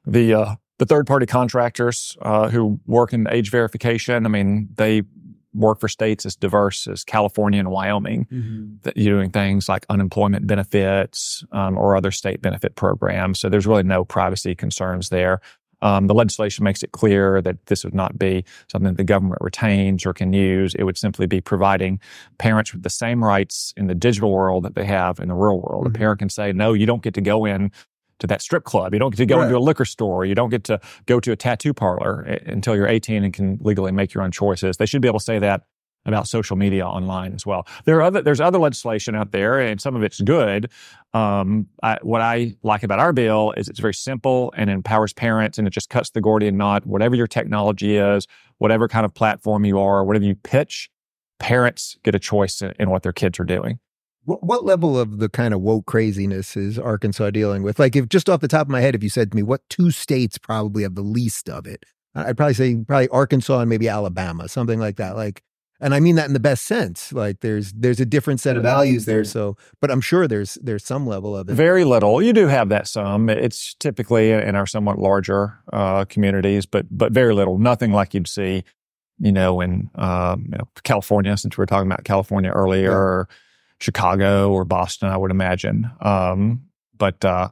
the 0.04 0.34
uh, 0.34 0.54
the 0.78 0.86
third 0.86 1.06
party 1.06 1.26
contractors 1.26 2.16
uh, 2.22 2.48
who 2.48 2.80
work 2.86 3.12
in 3.12 3.26
age 3.30 3.50
verification, 3.50 4.26
I 4.26 4.28
mean, 4.28 4.68
they 4.76 5.02
work 5.54 5.80
for 5.80 5.88
states 5.88 6.26
as 6.26 6.36
diverse 6.36 6.86
as 6.86 7.02
California 7.02 7.58
and 7.58 7.70
Wyoming, 7.70 8.26
mm-hmm. 8.26 8.76
that 8.82 8.96
you're 8.96 9.16
doing 9.16 9.30
things 9.30 9.68
like 9.68 9.86
unemployment 9.88 10.46
benefits 10.46 11.44
um, 11.52 11.78
or 11.78 11.96
other 11.96 12.10
state 12.10 12.42
benefit 12.42 12.74
programs. 12.74 13.38
So 13.38 13.48
there's 13.48 13.66
really 13.66 13.82
no 13.82 14.04
privacy 14.04 14.54
concerns 14.54 15.08
there. 15.08 15.40
Um, 15.82 16.06
the 16.06 16.14
legislation 16.14 16.64
makes 16.64 16.82
it 16.82 16.92
clear 16.92 17.42
that 17.42 17.66
this 17.66 17.84
would 17.84 17.94
not 17.94 18.18
be 18.18 18.44
something 18.70 18.94
the 18.94 19.04
government 19.04 19.40
retains 19.42 20.06
or 20.06 20.14
can 20.14 20.32
use. 20.32 20.74
It 20.74 20.84
would 20.84 20.96
simply 20.96 21.26
be 21.26 21.40
providing 21.40 22.00
parents 22.38 22.72
with 22.72 22.82
the 22.82 22.90
same 22.90 23.22
rights 23.22 23.74
in 23.76 23.86
the 23.86 23.94
digital 23.94 24.32
world 24.32 24.64
that 24.64 24.74
they 24.74 24.86
have 24.86 25.20
in 25.20 25.28
the 25.28 25.34
real 25.34 25.60
world. 25.60 25.84
Mm-hmm. 25.84 25.96
A 25.96 25.98
parent 25.98 26.18
can 26.18 26.28
say, 26.30 26.52
no, 26.52 26.72
you 26.72 26.86
don't 26.86 27.02
get 27.02 27.14
to 27.14 27.20
go 27.20 27.44
in 27.44 27.72
to 28.18 28.26
that 28.26 28.42
strip 28.42 28.64
club. 28.64 28.92
You 28.92 28.98
don't 28.98 29.10
get 29.10 29.18
to 29.18 29.26
go 29.26 29.38
right. 29.38 29.44
into 29.44 29.56
a 29.56 29.60
liquor 29.60 29.84
store. 29.84 30.24
You 30.24 30.34
don't 30.34 30.50
get 30.50 30.64
to 30.64 30.80
go 31.06 31.20
to 31.20 31.32
a 31.32 31.36
tattoo 31.36 31.74
parlor 31.74 32.20
until 32.46 32.74
you're 32.74 32.88
18 32.88 33.24
and 33.24 33.32
can 33.32 33.58
legally 33.60 33.92
make 33.92 34.14
your 34.14 34.22
own 34.22 34.30
choices. 34.30 34.76
They 34.76 34.86
should 34.86 35.02
be 35.02 35.08
able 35.08 35.18
to 35.18 35.24
say 35.24 35.38
that 35.38 35.62
about 36.06 36.28
social 36.28 36.56
media 36.56 36.86
online 36.86 37.34
as 37.34 37.44
well. 37.44 37.66
There 37.84 37.96
are 37.98 38.02
other 38.02 38.22
there's 38.22 38.40
other 38.40 38.58
legislation 38.58 39.14
out 39.14 39.32
there, 39.32 39.60
and 39.60 39.80
some 39.80 39.96
of 39.96 40.02
it's 40.02 40.20
good. 40.20 40.70
Um, 41.12 41.66
I, 41.82 41.98
what 42.02 42.20
I 42.20 42.54
like 42.62 42.82
about 42.82 42.98
our 42.98 43.12
bill 43.12 43.52
is 43.56 43.68
it's 43.68 43.80
very 43.80 43.94
simple 43.94 44.52
and 44.56 44.70
empowers 44.70 45.12
parents, 45.12 45.58
and 45.58 45.66
it 45.66 45.72
just 45.72 45.90
cuts 45.90 46.10
the 46.10 46.20
Gordian 46.20 46.56
knot. 46.56 46.86
Whatever 46.86 47.16
your 47.16 47.26
technology 47.26 47.96
is, 47.96 48.26
whatever 48.58 48.88
kind 48.88 49.04
of 49.04 49.14
platform 49.14 49.64
you 49.64 49.78
are, 49.80 50.04
whatever 50.04 50.24
you 50.24 50.36
pitch, 50.36 50.90
parents 51.38 51.98
get 52.04 52.14
a 52.14 52.18
choice 52.18 52.62
in, 52.62 52.72
in 52.78 52.88
what 52.90 53.02
their 53.02 53.12
kids 53.12 53.38
are 53.40 53.44
doing. 53.44 53.78
What, 54.26 54.42
what 54.42 54.64
level 54.64 54.98
of 54.98 55.18
the 55.18 55.28
kind 55.28 55.54
of 55.54 55.60
woke 55.60 55.86
craziness 55.86 56.56
is 56.56 56.78
Arkansas 56.78 57.30
dealing 57.30 57.62
with? 57.62 57.78
Like, 57.78 57.96
if 57.96 58.08
just 58.08 58.28
off 58.28 58.40
the 58.40 58.48
top 58.48 58.66
of 58.66 58.70
my 58.70 58.80
head, 58.80 58.94
if 58.94 59.02
you 59.02 59.08
said 59.08 59.30
to 59.30 59.36
me, 59.36 59.42
what 59.42 59.62
two 59.70 59.90
states 59.90 60.36
probably 60.36 60.82
have 60.82 60.96
the 60.96 61.02
least 61.02 61.48
of 61.48 61.66
it? 61.66 61.84
I'd 62.14 62.36
probably 62.36 62.54
say 62.54 62.76
probably 62.76 63.08
Arkansas 63.08 63.60
and 63.60 63.70
maybe 63.70 63.88
Alabama, 63.88 64.48
something 64.48 64.80
like 64.80 64.96
that. 64.96 65.16
Like, 65.16 65.42
and 65.80 65.94
I 65.94 66.00
mean 66.00 66.16
that 66.16 66.26
in 66.26 66.32
the 66.32 66.40
best 66.40 66.64
sense. 66.64 67.12
Like, 67.12 67.40
there's 67.40 67.72
there's 67.72 68.00
a 68.00 68.06
different 68.06 68.40
set 68.40 68.56
of 68.56 68.62
values 68.62 69.04
there. 69.04 69.24
So, 69.24 69.56
but 69.80 69.90
I'm 69.90 70.00
sure 70.00 70.26
there's 70.26 70.54
there's 70.62 70.84
some 70.84 71.06
level 71.06 71.36
of 71.36 71.48
it. 71.48 71.52
Very 71.52 71.84
little. 71.84 72.22
You 72.22 72.32
do 72.32 72.46
have 72.46 72.70
that 72.70 72.88
some. 72.88 73.28
It's 73.28 73.74
typically 73.74 74.32
in 74.32 74.56
our 74.56 74.66
somewhat 74.66 74.98
larger 74.98 75.58
uh, 75.72 76.06
communities, 76.06 76.64
but 76.64 76.86
but 76.90 77.12
very 77.12 77.34
little. 77.34 77.58
Nothing 77.58 77.92
like 77.92 78.14
you'd 78.14 78.26
see, 78.26 78.64
you 79.18 79.32
know, 79.32 79.60
in 79.60 79.90
uh, 79.94 80.36
you 80.42 80.56
know, 80.56 80.68
California. 80.82 81.36
Since 81.36 81.58
we 81.58 81.62
were 81.62 81.66
talking 81.66 81.90
about 81.90 82.04
California 82.04 82.50
earlier, 82.50 83.26
yeah. 83.28 83.36
Chicago 83.80 84.50
or 84.52 84.64
Boston, 84.64 85.08
I 85.08 85.16
would 85.16 85.30
imagine. 85.30 85.90
Um, 86.00 86.62
but 86.96 87.24
uh, 87.24 87.50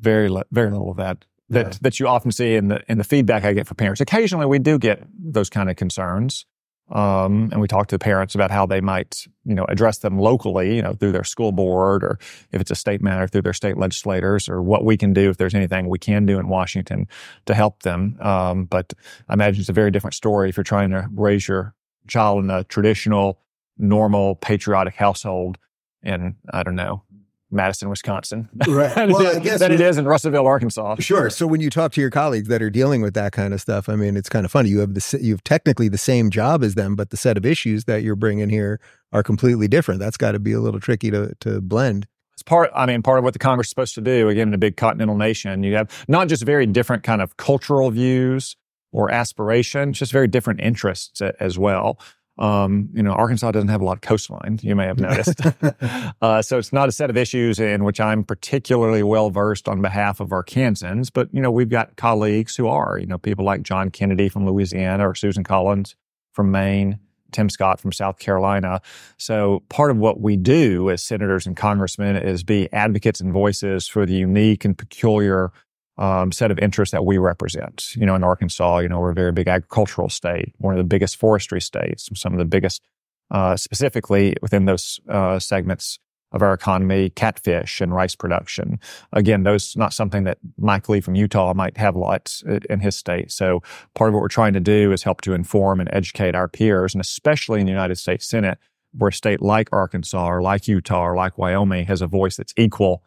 very 0.00 0.28
very 0.50 0.70
little 0.70 0.90
of 0.90 0.96
that 0.98 1.24
that 1.50 1.66
yeah. 1.66 1.78
that 1.82 2.00
you 2.00 2.08
often 2.08 2.32
see 2.32 2.54
in 2.54 2.68
the 2.68 2.82
in 2.88 2.98
the 2.98 3.04
feedback 3.04 3.44
I 3.44 3.52
get 3.52 3.66
from 3.66 3.76
parents. 3.76 4.00
Occasionally, 4.00 4.46
we 4.46 4.58
do 4.58 4.78
get 4.78 5.02
those 5.18 5.48
kind 5.48 5.70
of 5.70 5.76
concerns, 5.76 6.46
um, 6.90 7.48
and 7.52 7.60
we 7.60 7.68
talk 7.68 7.86
to 7.88 7.94
the 7.94 7.98
parents 7.98 8.34
about 8.34 8.50
how 8.50 8.66
they 8.66 8.80
might 8.80 9.24
you 9.44 9.54
know 9.54 9.64
address 9.68 9.98
them 9.98 10.18
locally, 10.18 10.76
you 10.76 10.82
know, 10.82 10.92
through 10.92 11.12
their 11.12 11.24
school 11.24 11.52
board, 11.52 12.04
or 12.04 12.18
if 12.52 12.60
it's 12.60 12.70
a 12.70 12.74
state 12.74 13.02
matter, 13.02 13.26
through 13.26 13.42
their 13.42 13.54
state 13.54 13.76
legislators, 13.76 14.48
or 14.48 14.62
what 14.62 14.84
we 14.84 14.96
can 14.96 15.12
do 15.12 15.30
if 15.30 15.36
there's 15.36 15.54
anything 15.54 15.88
we 15.88 15.98
can 15.98 16.26
do 16.26 16.38
in 16.38 16.48
Washington 16.48 17.06
to 17.46 17.54
help 17.54 17.82
them. 17.82 18.18
Um, 18.20 18.64
but 18.66 18.92
I 19.28 19.34
imagine 19.34 19.60
it's 19.60 19.70
a 19.70 19.74
very 19.74 19.90
different 19.90 20.14
story 20.14 20.48
if 20.48 20.56
you're 20.56 20.64
trying 20.64 20.90
to 20.90 21.08
raise 21.12 21.48
your 21.48 21.74
child 22.08 22.44
in 22.44 22.50
a 22.50 22.64
traditional, 22.64 23.38
normal, 23.78 24.36
patriotic 24.36 24.94
household 24.94 25.58
in 26.02 26.36
I 26.52 26.62
don't 26.62 26.76
know 26.76 27.02
Madison, 27.50 27.88
Wisconsin. 27.88 28.48
Right. 28.66 28.94
well, 29.08 29.36
I 29.36 29.38
guess 29.38 29.60
than 29.60 29.72
it 29.72 29.80
is 29.80 29.96
in 29.96 30.04
Russellville, 30.04 30.46
Arkansas. 30.46 30.96
Sure. 30.98 31.30
So 31.30 31.46
when 31.46 31.60
you 31.60 31.70
talk 31.70 31.92
to 31.92 32.00
your 32.00 32.10
colleagues 32.10 32.48
that 32.48 32.60
are 32.60 32.70
dealing 32.70 33.00
with 33.00 33.14
that 33.14 33.32
kind 33.32 33.54
of 33.54 33.60
stuff, 33.60 33.88
I 33.88 33.96
mean, 33.96 34.16
it's 34.16 34.28
kind 34.28 34.44
of 34.44 34.52
funny. 34.52 34.68
You 34.68 34.80
have 34.80 34.94
the 34.94 35.18
you 35.20 35.32
have 35.32 35.44
technically 35.44 35.88
the 35.88 35.98
same 35.98 36.30
job 36.30 36.62
as 36.62 36.74
them, 36.74 36.94
but 36.94 37.10
the 37.10 37.16
set 37.16 37.36
of 37.36 37.46
issues 37.46 37.84
that 37.84 38.02
you're 38.02 38.16
bringing 38.16 38.50
here 38.50 38.80
are 39.12 39.22
completely 39.22 39.66
different. 39.66 40.00
That's 40.00 40.18
got 40.18 40.32
to 40.32 40.38
be 40.38 40.52
a 40.52 40.60
little 40.60 40.80
tricky 40.80 41.10
to 41.10 41.34
to 41.40 41.60
blend. 41.60 42.06
It's 42.34 42.42
part. 42.42 42.70
I 42.74 42.84
mean, 42.84 43.02
part 43.02 43.18
of 43.18 43.24
what 43.24 43.32
the 43.32 43.38
Congress 43.38 43.68
is 43.68 43.70
supposed 43.70 43.94
to 43.94 44.02
do. 44.02 44.28
Again, 44.28 44.48
in 44.48 44.54
a 44.54 44.58
big 44.58 44.76
continental 44.76 45.16
nation, 45.16 45.62
you 45.62 45.74
have 45.74 46.04
not 46.06 46.28
just 46.28 46.42
very 46.44 46.66
different 46.66 47.02
kind 47.02 47.22
of 47.22 47.36
cultural 47.38 47.90
views 47.90 48.56
or 48.92 49.10
aspirations, 49.10 49.98
just 49.98 50.12
very 50.12 50.28
different 50.28 50.60
interests 50.60 51.20
as 51.40 51.58
well. 51.58 51.98
Um, 52.38 52.88
you 52.94 53.02
know, 53.02 53.12
Arkansas 53.12 53.50
doesn't 53.50 53.68
have 53.68 53.80
a 53.80 53.84
lot 53.84 53.96
of 53.96 54.00
coastline, 54.00 54.60
you 54.62 54.76
may 54.76 54.86
have 54.86 55.00
noticed. 55.00 55.40
uh, 56.22 56.42
so 56.42 56.58
it's 56.58 56.72
not 56.72 56.88
a 56.88 56.92
set 56.92 57.10
of 57.10 57.16
issues 57.16 57.58
in 57.58 57.84
which 57.84 58.00
I'm 58.00 58.24
particularly 58.24 59.02
well 59.02 59.30
versed 59.30 59.68
on 59.68 59.82
behalf 59.82 60.20
of 60.20 60.28
Arkansans, 60.28 61.10
but, 61.12 61.28
you 61.32 61.40
know, 61.40 61.50
we've 61.50 61.68
got 61.68 61.96
colleagues 61.96 62.56
who 62.56 62.68
are, 62.68 62.98
you 62.98 63.06
know, 63.06 63.18
people 63.18 63.44
like 63.44 63.62
John 63.62 63.90
Kennedy 63.90 64.28
from 64.28 64.46
Louisiana 64.46 65.08
or 65.08 65.14
Susan 65.14 65.42
Collins 65.42 65.96
from 66.32 66.50
Maine, 66.50 67.00
Tim 67.32 67.50
Scott 67.50 67.80
from 67.80 67.92
South 67.92 68.18
Carolina. 68.18 68.80
So 69.16 69.62
part 69.68 69.90
of 69.90 69.98
what 69.98 70.20
we 70.20 70.36
do 70.36 70.90
as 70.90 71.02
senators 71.02 71.46
and 71.46 71.56
congressmen 71.56 72.16
is 72.16 72.42
be 72.42 72.72
advocates 72.72 73.20
and 73.20 73.32
voices 73.32 73.86
for 73.86 74.06
the 74.06 74.14
unique 74.14 74.64
and 74.64 74.76
peculiar 74.76 75.52
um, 75.98 76.32
set 76.32 76.50
of 76.50 76.58
interests 76.58 76.92
that 76.92 77.04
we 77.04 77.18
represent. 77.18 77.94
You 77.96 78.06
know, 78.06 78.14
in 78.14 78.24
Arkansas, 78.24 78.78
you 78.78 78.88
know, 78.88 79.00
we're 79.00 79.10
a 79.10 79.14
very 79.14 79.32
big 79.32 79.48
agricultural 79.48 80.08
state, 80.08 80.54
one 80.58 80.72
of 80.72 80.78
the 80.78 80.84
biggest 80.84 81.16
forestry 81.16 81.60
states, 81.60 82.08
some 82.14 82.32
of 82.32 82.38
the 82.38 82.44
biggest, 82.44 82.82
uh, 83.30 83.56
specifically 83.56 84.36
within 84.40 84.64
those 84.64 85.00
uh, 85.08 85.38
segments 85.38 85.98
of 86.32 86.42
our 86.42 86.52
economy, 86.52 87.10
catfish 87.10 87.80
and 87.80 87.94
rice 87.94 88.14
production. 88.14 88.78
Again, 89.12 89.44
those 89.44 89.76
not 89.76 89.94
something 89.94 90.24
that 90.24 90.38
Mike 90.58 90.88
Lee 90.88 91.00
from 91.00 91.14
Utah 91.14 91.54
might 91.54 91.76
have 91.78 91.96
lots 91.96 92.44
in 92.68 92.80
his 92.80 92.94
state. 92.96 93.32
So 93.32 93.62
part 93.94 94.08
of 94.08 94.14
what 94.14 94.20
we're 94.20 94.28
trying 94.28 94.52
to 94.52 94.60
do 94.60 94.92
is 94.92 95.02
help 95.02 95.22
to 95.22 95.32
inform 95.32 95.80
and 95.80 95.88
educate 95.92 96.34
our 96.34 96.48
peers, 96.48 96.94
and 96.94 97.00
especially 97.00 97.60
in 97.60 97.66
the 97.66 97.72
United 97.72 97.96
States 97.96 98.28
Senate, 98.28 98.58
where 98.92 99.08
a 99.08 99.12
state 99.12 99.40
like 99.40 99.70
Arkansas 99.72 100.26
or 100.26 100.42
like 100.42 100.68
Utah 100.68 101.08
or 101.08 101.16
like 101.16 101.38
Wyoming 101.38 101.86
has 101.86 102.02
a 102.02 102.06
voice 102.06 102.36
that's 102.36 102.54
equal 102.56 103.02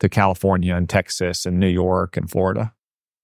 to 0.00 0.08
California 0.08 0.74
and 0.74 0.88
Texas 0.88 1.46
and 1.46 1.58
New 1.58 1.68
York 1.68 2.16
and 2.16 2.30
Florida. 2.30 2.72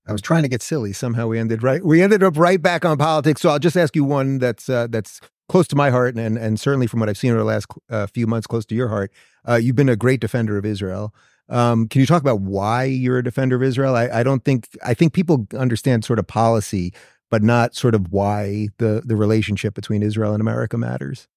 I 0.07 0.12
was 0.12 0.22
trying 0.22 0.42
to 0.42 0.48
get 0.48 0.62
silly. 0.62 0.92
Somehow 0.92 1.26
we 1.26 1.38
ended 1.38 1.62
right. 1.62 1.85
We 1.85 2.02
ended 2.02 2.22
up 2.22 2.38
right 2.38 2.61
back 2.61 2.85
on 2.85 2.96
politics. 2.96 3.42
So 3.42 3.50
I'll 3.50 3.59
just 3.59 3.76
ask 3.76 3.94
you 3.94 4.04
one 4.04 4.38
that's 4.38 4.68
uh, 4.68 4.87
that's 4.88 5.20
close 5.48 5.68
to 5.68 5.76
my 5.76 5.90
heart, 5.90 6.16
and 6.16 6.38
and 6.38 6.59
certainly 6.59 6.87
from 6.87 7.00
what 7.00 7.09
I've 7.09 7.18
seen 7.18 7.31
over 7.33 7.40
the 7.40 7.44
last 7.44 7.66
uh, 7.90 8.07
few 8.07 8.26
months, 8.26 8.46
close 8.46 8.64
to 8.66 8.74
your 8.74 8.88
heart. 8.88 9.12
Uh, 9.46 9.57
you've 9.57 9.76
been 9.76 9.88
a 9.88 9.96
great 9.96 10.20
defender 10.20 10.57
of 10.57 10.64
Israel. 10.64 11.14
Um, 11.50 11.88
can 11.88 12.00
you 12.00 12.07
talk 12.07 12.22
about 12.22 12.40
why 12.40 12.85
you're 12.85 13.18
a 13.18 13.24
defender 13.24 13.57
of 13.57 13.62
Israel? 13.62 13.94
I, 13.94 14.09
I 14.09 14.22
don't 14.22 14.44
think 14.44 14.68
I 14.85 14.94
think 14.94 15.12
people 15.12 15.46
understand 15.54 16.04
sort 16.04 16.18
of 16.18 16.26
policy, 16.26 16.94
but 17.31 17.42
not 17.42 17.74
sort 17.74 17.94
of 17.94 18.11
why 18.11 18.68
the 18.78 19.02
the 19.04 19.16
relationship 19.16 19.74
between 19.74 20.02
Israel 20.02 20.33
and 20.33 20.40
America 20.40 20.78
matters. 20.78 21.28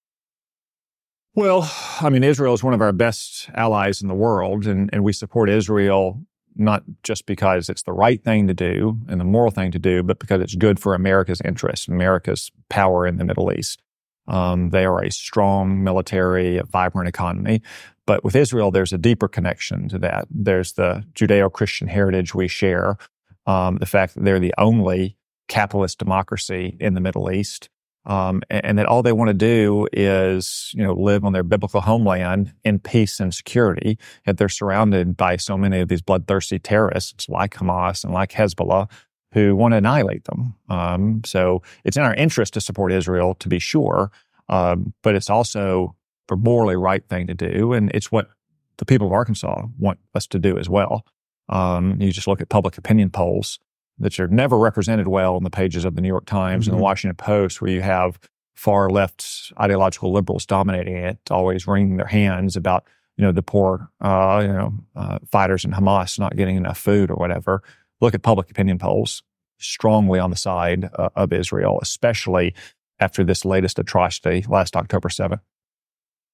Well, 1.33 1.71
I 2.01 2.09
mean, 2.09 2.23
Israel 2.23 2.53
is 2.53 2.63
one 2.63 2.73
of 2.73 2.81
our 2.81 2.91
best 2.91 3.49
allies 3.53 4.01
in 4.01 4.09
the 4.09 4.13
world, 4.13 4.67
and, 4.67 4.89
and 4.91 5.03
we 5.03 5.13
support 5.13 5.49
Israel 5.49 6.21
not 6.55 6.83
just 7.03 7.25
because 7.25 7.69
it's 7.69 7.83
the 7.83 7.93
right 7.93 8.21
thing 8.21 8.47
to 8.47 8.53
do 8.53 8.99
and 9.07 9.19
the 9.19 9.25
moral 9.25 9.51
thing 9.51 9.71
to 9.71 9.79
do, 9.79 10.03
but 10.03 10.19
because 10.19 10.41
it's 10.41 10.55
good 10.55 10.77
for 10.79 10.93
America's 10.93 11.41
interests, 11.45 11.87
America's 11.87 12.51
power 12.69 13.07
in 13.07 13.15
the 13.15 13.23
Middle 13.23 13.53
East. 13.53 13.81
Um, 14.27 14.69
they 14.69 14.83
are 14.83 15.01
a 15.01 15.11
strong 15.11 15.81
military, 15.81 16.57
a 16.57 16.63
vibrant 16.63 17.07
economy. 17.07 17.61
But 18.05 18.25
with 18.25 18.35
Israel, 18.35 18.69
there's 18.69 18.91
a 18.91 18.97
deeper 18.97 19.29
connection 19.29 19.87
to 19.89 19.99
that. 19.99 20.27
There's 20.29 20.73
the 20.73 21.03
Judeo 21.13 21.51
Christian 21.51 21.87
heritage 21.87 22.35
we 22.35 22.49
share, 22.49 22.97
um, 23.45 23.77
the 23.77 23.85
fact 23.85 24.15
that 24.15 24.25
they're 24.25 24.39
the 24.39 24.53
only 24.57 25.17
capitalist 25.47 25.97
democracy 25.97 26.75
in 26.79 26.93
the 26.93 27.01
Middle 27.01 27.31
East 27.31 27.69
um, 28.05 28.41
and, 28.49 28.65
and, 28.65 28.79
that 28.79 28.87
all 28.87 29.03
they 29.03 29.11
want 29.11 29.29
to 29.29 29.33
do 29.33 29.87
is, 29.93 30.71
you 30.73 30.83
know, 30.83 30.93
live 30.93 31.23
on 31.23 31.33
their 31.33 31.43
biblical 31.43 31.81
homeland 31.81 32.51
in 32.63 32.79
peace 32.79 33.19
and 33.19 33.33
security. 33.33 33.99
Yet 34.25 34.37
they're 34.37 34.49
surrounded 34.49 35.15
by 35.15 35.35
so 35.35 35.55
many 35.55 35.79
of 35.79 35.87
these 35.87 36.01
bloodthirsty 36.01 36.57
terrorists 36.57 37.29
like 37.29 37.53
Hamas 37.55 38.03
and 38.03 38.13
like 38.13 38.31
Hezbollah 38.31 38.89
who 39.33 39.55
want 39.55 39.73
to 39.73 39.77
annihilate 39.77 40.25
them. 40.25 40.55
Um, 40.69 41.21
so 41.25 41.61
it's 41.85 41.95
in 41.95 42.03
our 42.03 42.15
interest 42.15 42.53
to 42.55 42.61
support 42.61 42.91
Israel, 42.91 43.35
to 43.35 43.47
be 43.47 43.59
sure, 43.59 44.11
um, 44.49 44.93
but 45.03 45.15
it's 45.15 45.29
also 45.29 45.95
the 46.27 46.35
morally 46.35 46.75
right 46.75 47.07
thing 47.07 47.27
to 47.27 47.33
do, 47.33 47.73
and 47.73 47.91
it's 47.93 48.11
what 48.11 48.29
the 48.77 48.85
people 48.85 49.07
of 49.07 49.13
Arkansas 49.13 49.67
want 49.77 49.99
us 50.15 50.27
to 50.27 50.39
do 50.39 50.57
as 50.57 50.69
well. 50.69 51.05
Um, 51.49 51.97
you 52.01 52.11
just 52.11 52.27
look 52.27 52.41
at 52.41 52.49
public 52.49 52.77
opinion 52.77 53.09
polls 53.09 53.59
that 53.99 54.19
are 54.19 54.27
never 54.27 54.57
represented 54.57 55.07
well 55.07 55.37
in 55.37 55.43
the 55.43 55.49
pages 55.49 55.85
of 55.85 55.95
the 55.95 56.01
New 56.01 56.07
York 56.07 56.25
Times 56.25 56.65
mm-hmm. 56.65 56.71
and 56.71 56.73
the 56.73 56.77
mm-hmm. 56.77 56.83
Washington 56.83 57.15
Post, 57.15 57.61
where 57.61 57.71
you 57.71 57.81
have 57.81 58.19
far 58.55 58.89
left 58.89 59.51
ideological 59.59 60.11
liberals 60.11 60.45
dominating 60.45 60.95
it, 60.95 61.17
always 61.29 61.67
wringing 61.67 61.97
their 61.97 62.07
hands 62.07 62.55
about 62.55 62.85
you 63.17 63.23
know 63.23 63.31
the 63.31 63.43
poor 63.43 63.89
uh, 64.01 64.39
you 64.41 64.47
know 64.47 64.73
uh, 64.95 65.19
fighters 65.31 65.65
in 65.65 65.71
Hamas 65.71 66.17
not 66.17 66.35
getting 66.35 66.55
enough 66.55 66.77
food 66.77 67.11
or 67.11 67.15
whatever. 67.15 67.61
Look 67.99 68.13
at 68.13 68.23
public 68.23 68.49
opinion 68.49 68.79
polls 68.79 69.23
strongly 69.59 70.19
on 70.19 70.31
the 70.31 70.35
side 70.35 70.89
uh, 70.95 71.09
of 71.15 71.31
Israel, 71.31 71.79
especially 71.81 72.55
after 72.99 73.23
this 73.23 73.45
latest 73.45 73.79
atrocity 73.79 74.45
last 74.47 74.75
October 74.75 75.09
7th. 75.09 75.39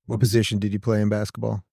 What 0.06 0.20
position 0.20 0.60
did 0.60 0.72
you 0.72 0.80
play 0.80 1.02
in 1.02 1.10
basketball? 1.10 1.64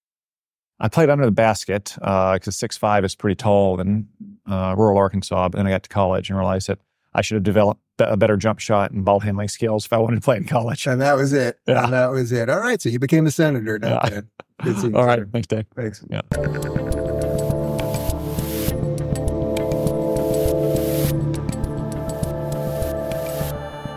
I 0.79 0.89
played 0.89 1.09
under 1.09 1.25
the 1.25 1.31
basket 1.31 1.93
because 1.95 2.47
uh, 2.47 2.51
six 2.51 2.75
five 2.77 3.05
is 3.05 3.15
pretty 3.15 3.35
tall 3.35 3.79
in 3.79 4.07
uh, 4.47 4.75
rural 4.77 4.97
Arkansas. 4.97 5.49
But 5.49 5.57
then 5.57 5.67
I 5.67 5.71
got 5.71 5.83
to 5.83 5.89
college 5.89 6.29
and 6.29 6.37
realized 6.37 6.67
that 6.67 6.79
I 7.13 7.21
should 7.21 7.35
have 7.35 7.43
developed 7.43 7.81
a 7.99 8.17
better 8.17 8.35
jump 8.35 8.59
shot 8.59 8.91
and 8.91 9.05
ball 9.05 9.21
handling 9.21 9.47
skills 9.47 9.85
if 9.85 9.93
I 9.93 9.97
wanted 9.97 10.15
to 10.15 10.21
play 10.21 10.37
in 10.37 10.45
college. 10.45 10.85
And 10.85 10.99
that 11.01 11.15
was 11.15 11.31
it. 11.33 11.59
Yeah. 11.65 11.85
And 11.85 11.93
that 11.93 12.11
was 12.11 12.31
it. 12.31 12.49
All 12.49 12.59
right. 12.59 12.81
So 12.81 12.89
you 12.89 12.99
became 12.99 13.25
a 13.25 13.31
senator 13.31 13.79
now. 13.79 14.01
Yeah. 14.03 14.21
All 14.93 15.05
right. 15.05 15.23
Thanks, 15.31 15.47
Dave. 15.47 15.65
Thanks. 15.75 16.03
Yeah. 16.09 16.21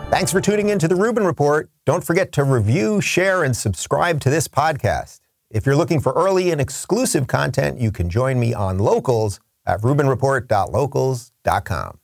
Thanks 0.09 0.31
for 0.31 0.41
tuning 0.41 0.69
in 0.69 0.79
to 0.79 0.87
the 0.87 0.95
Rubin 0.95 1.23
Report. 1.23 1.69
Don't 1.85 2.03
forget 2.03 2.31
to 2.33 2.43
review, 2.43 2.99
share, 2.99 3.43
and 3.43 3.55
subscribe 3.55 4.19
to 4.21 4.29
this 4.29 4.47
podcast. 4.47 5.19
If 5.49 5.65
you're 5.65 5.75
looking 5.75 5.99
for 5.99 6.13
early 6.13 6.51
and 6.51 6.59
exclusive 6.59 7.27
content, 7.27 7.79
you 7.79 7.91
can 7.91 8.09
join 8.09 8.39
me 8.39 8.53
on 8.53 8.79
Locals 8.79 9.39
at 9.69 9.81
rubinreport.locals.com. 9.81 11.99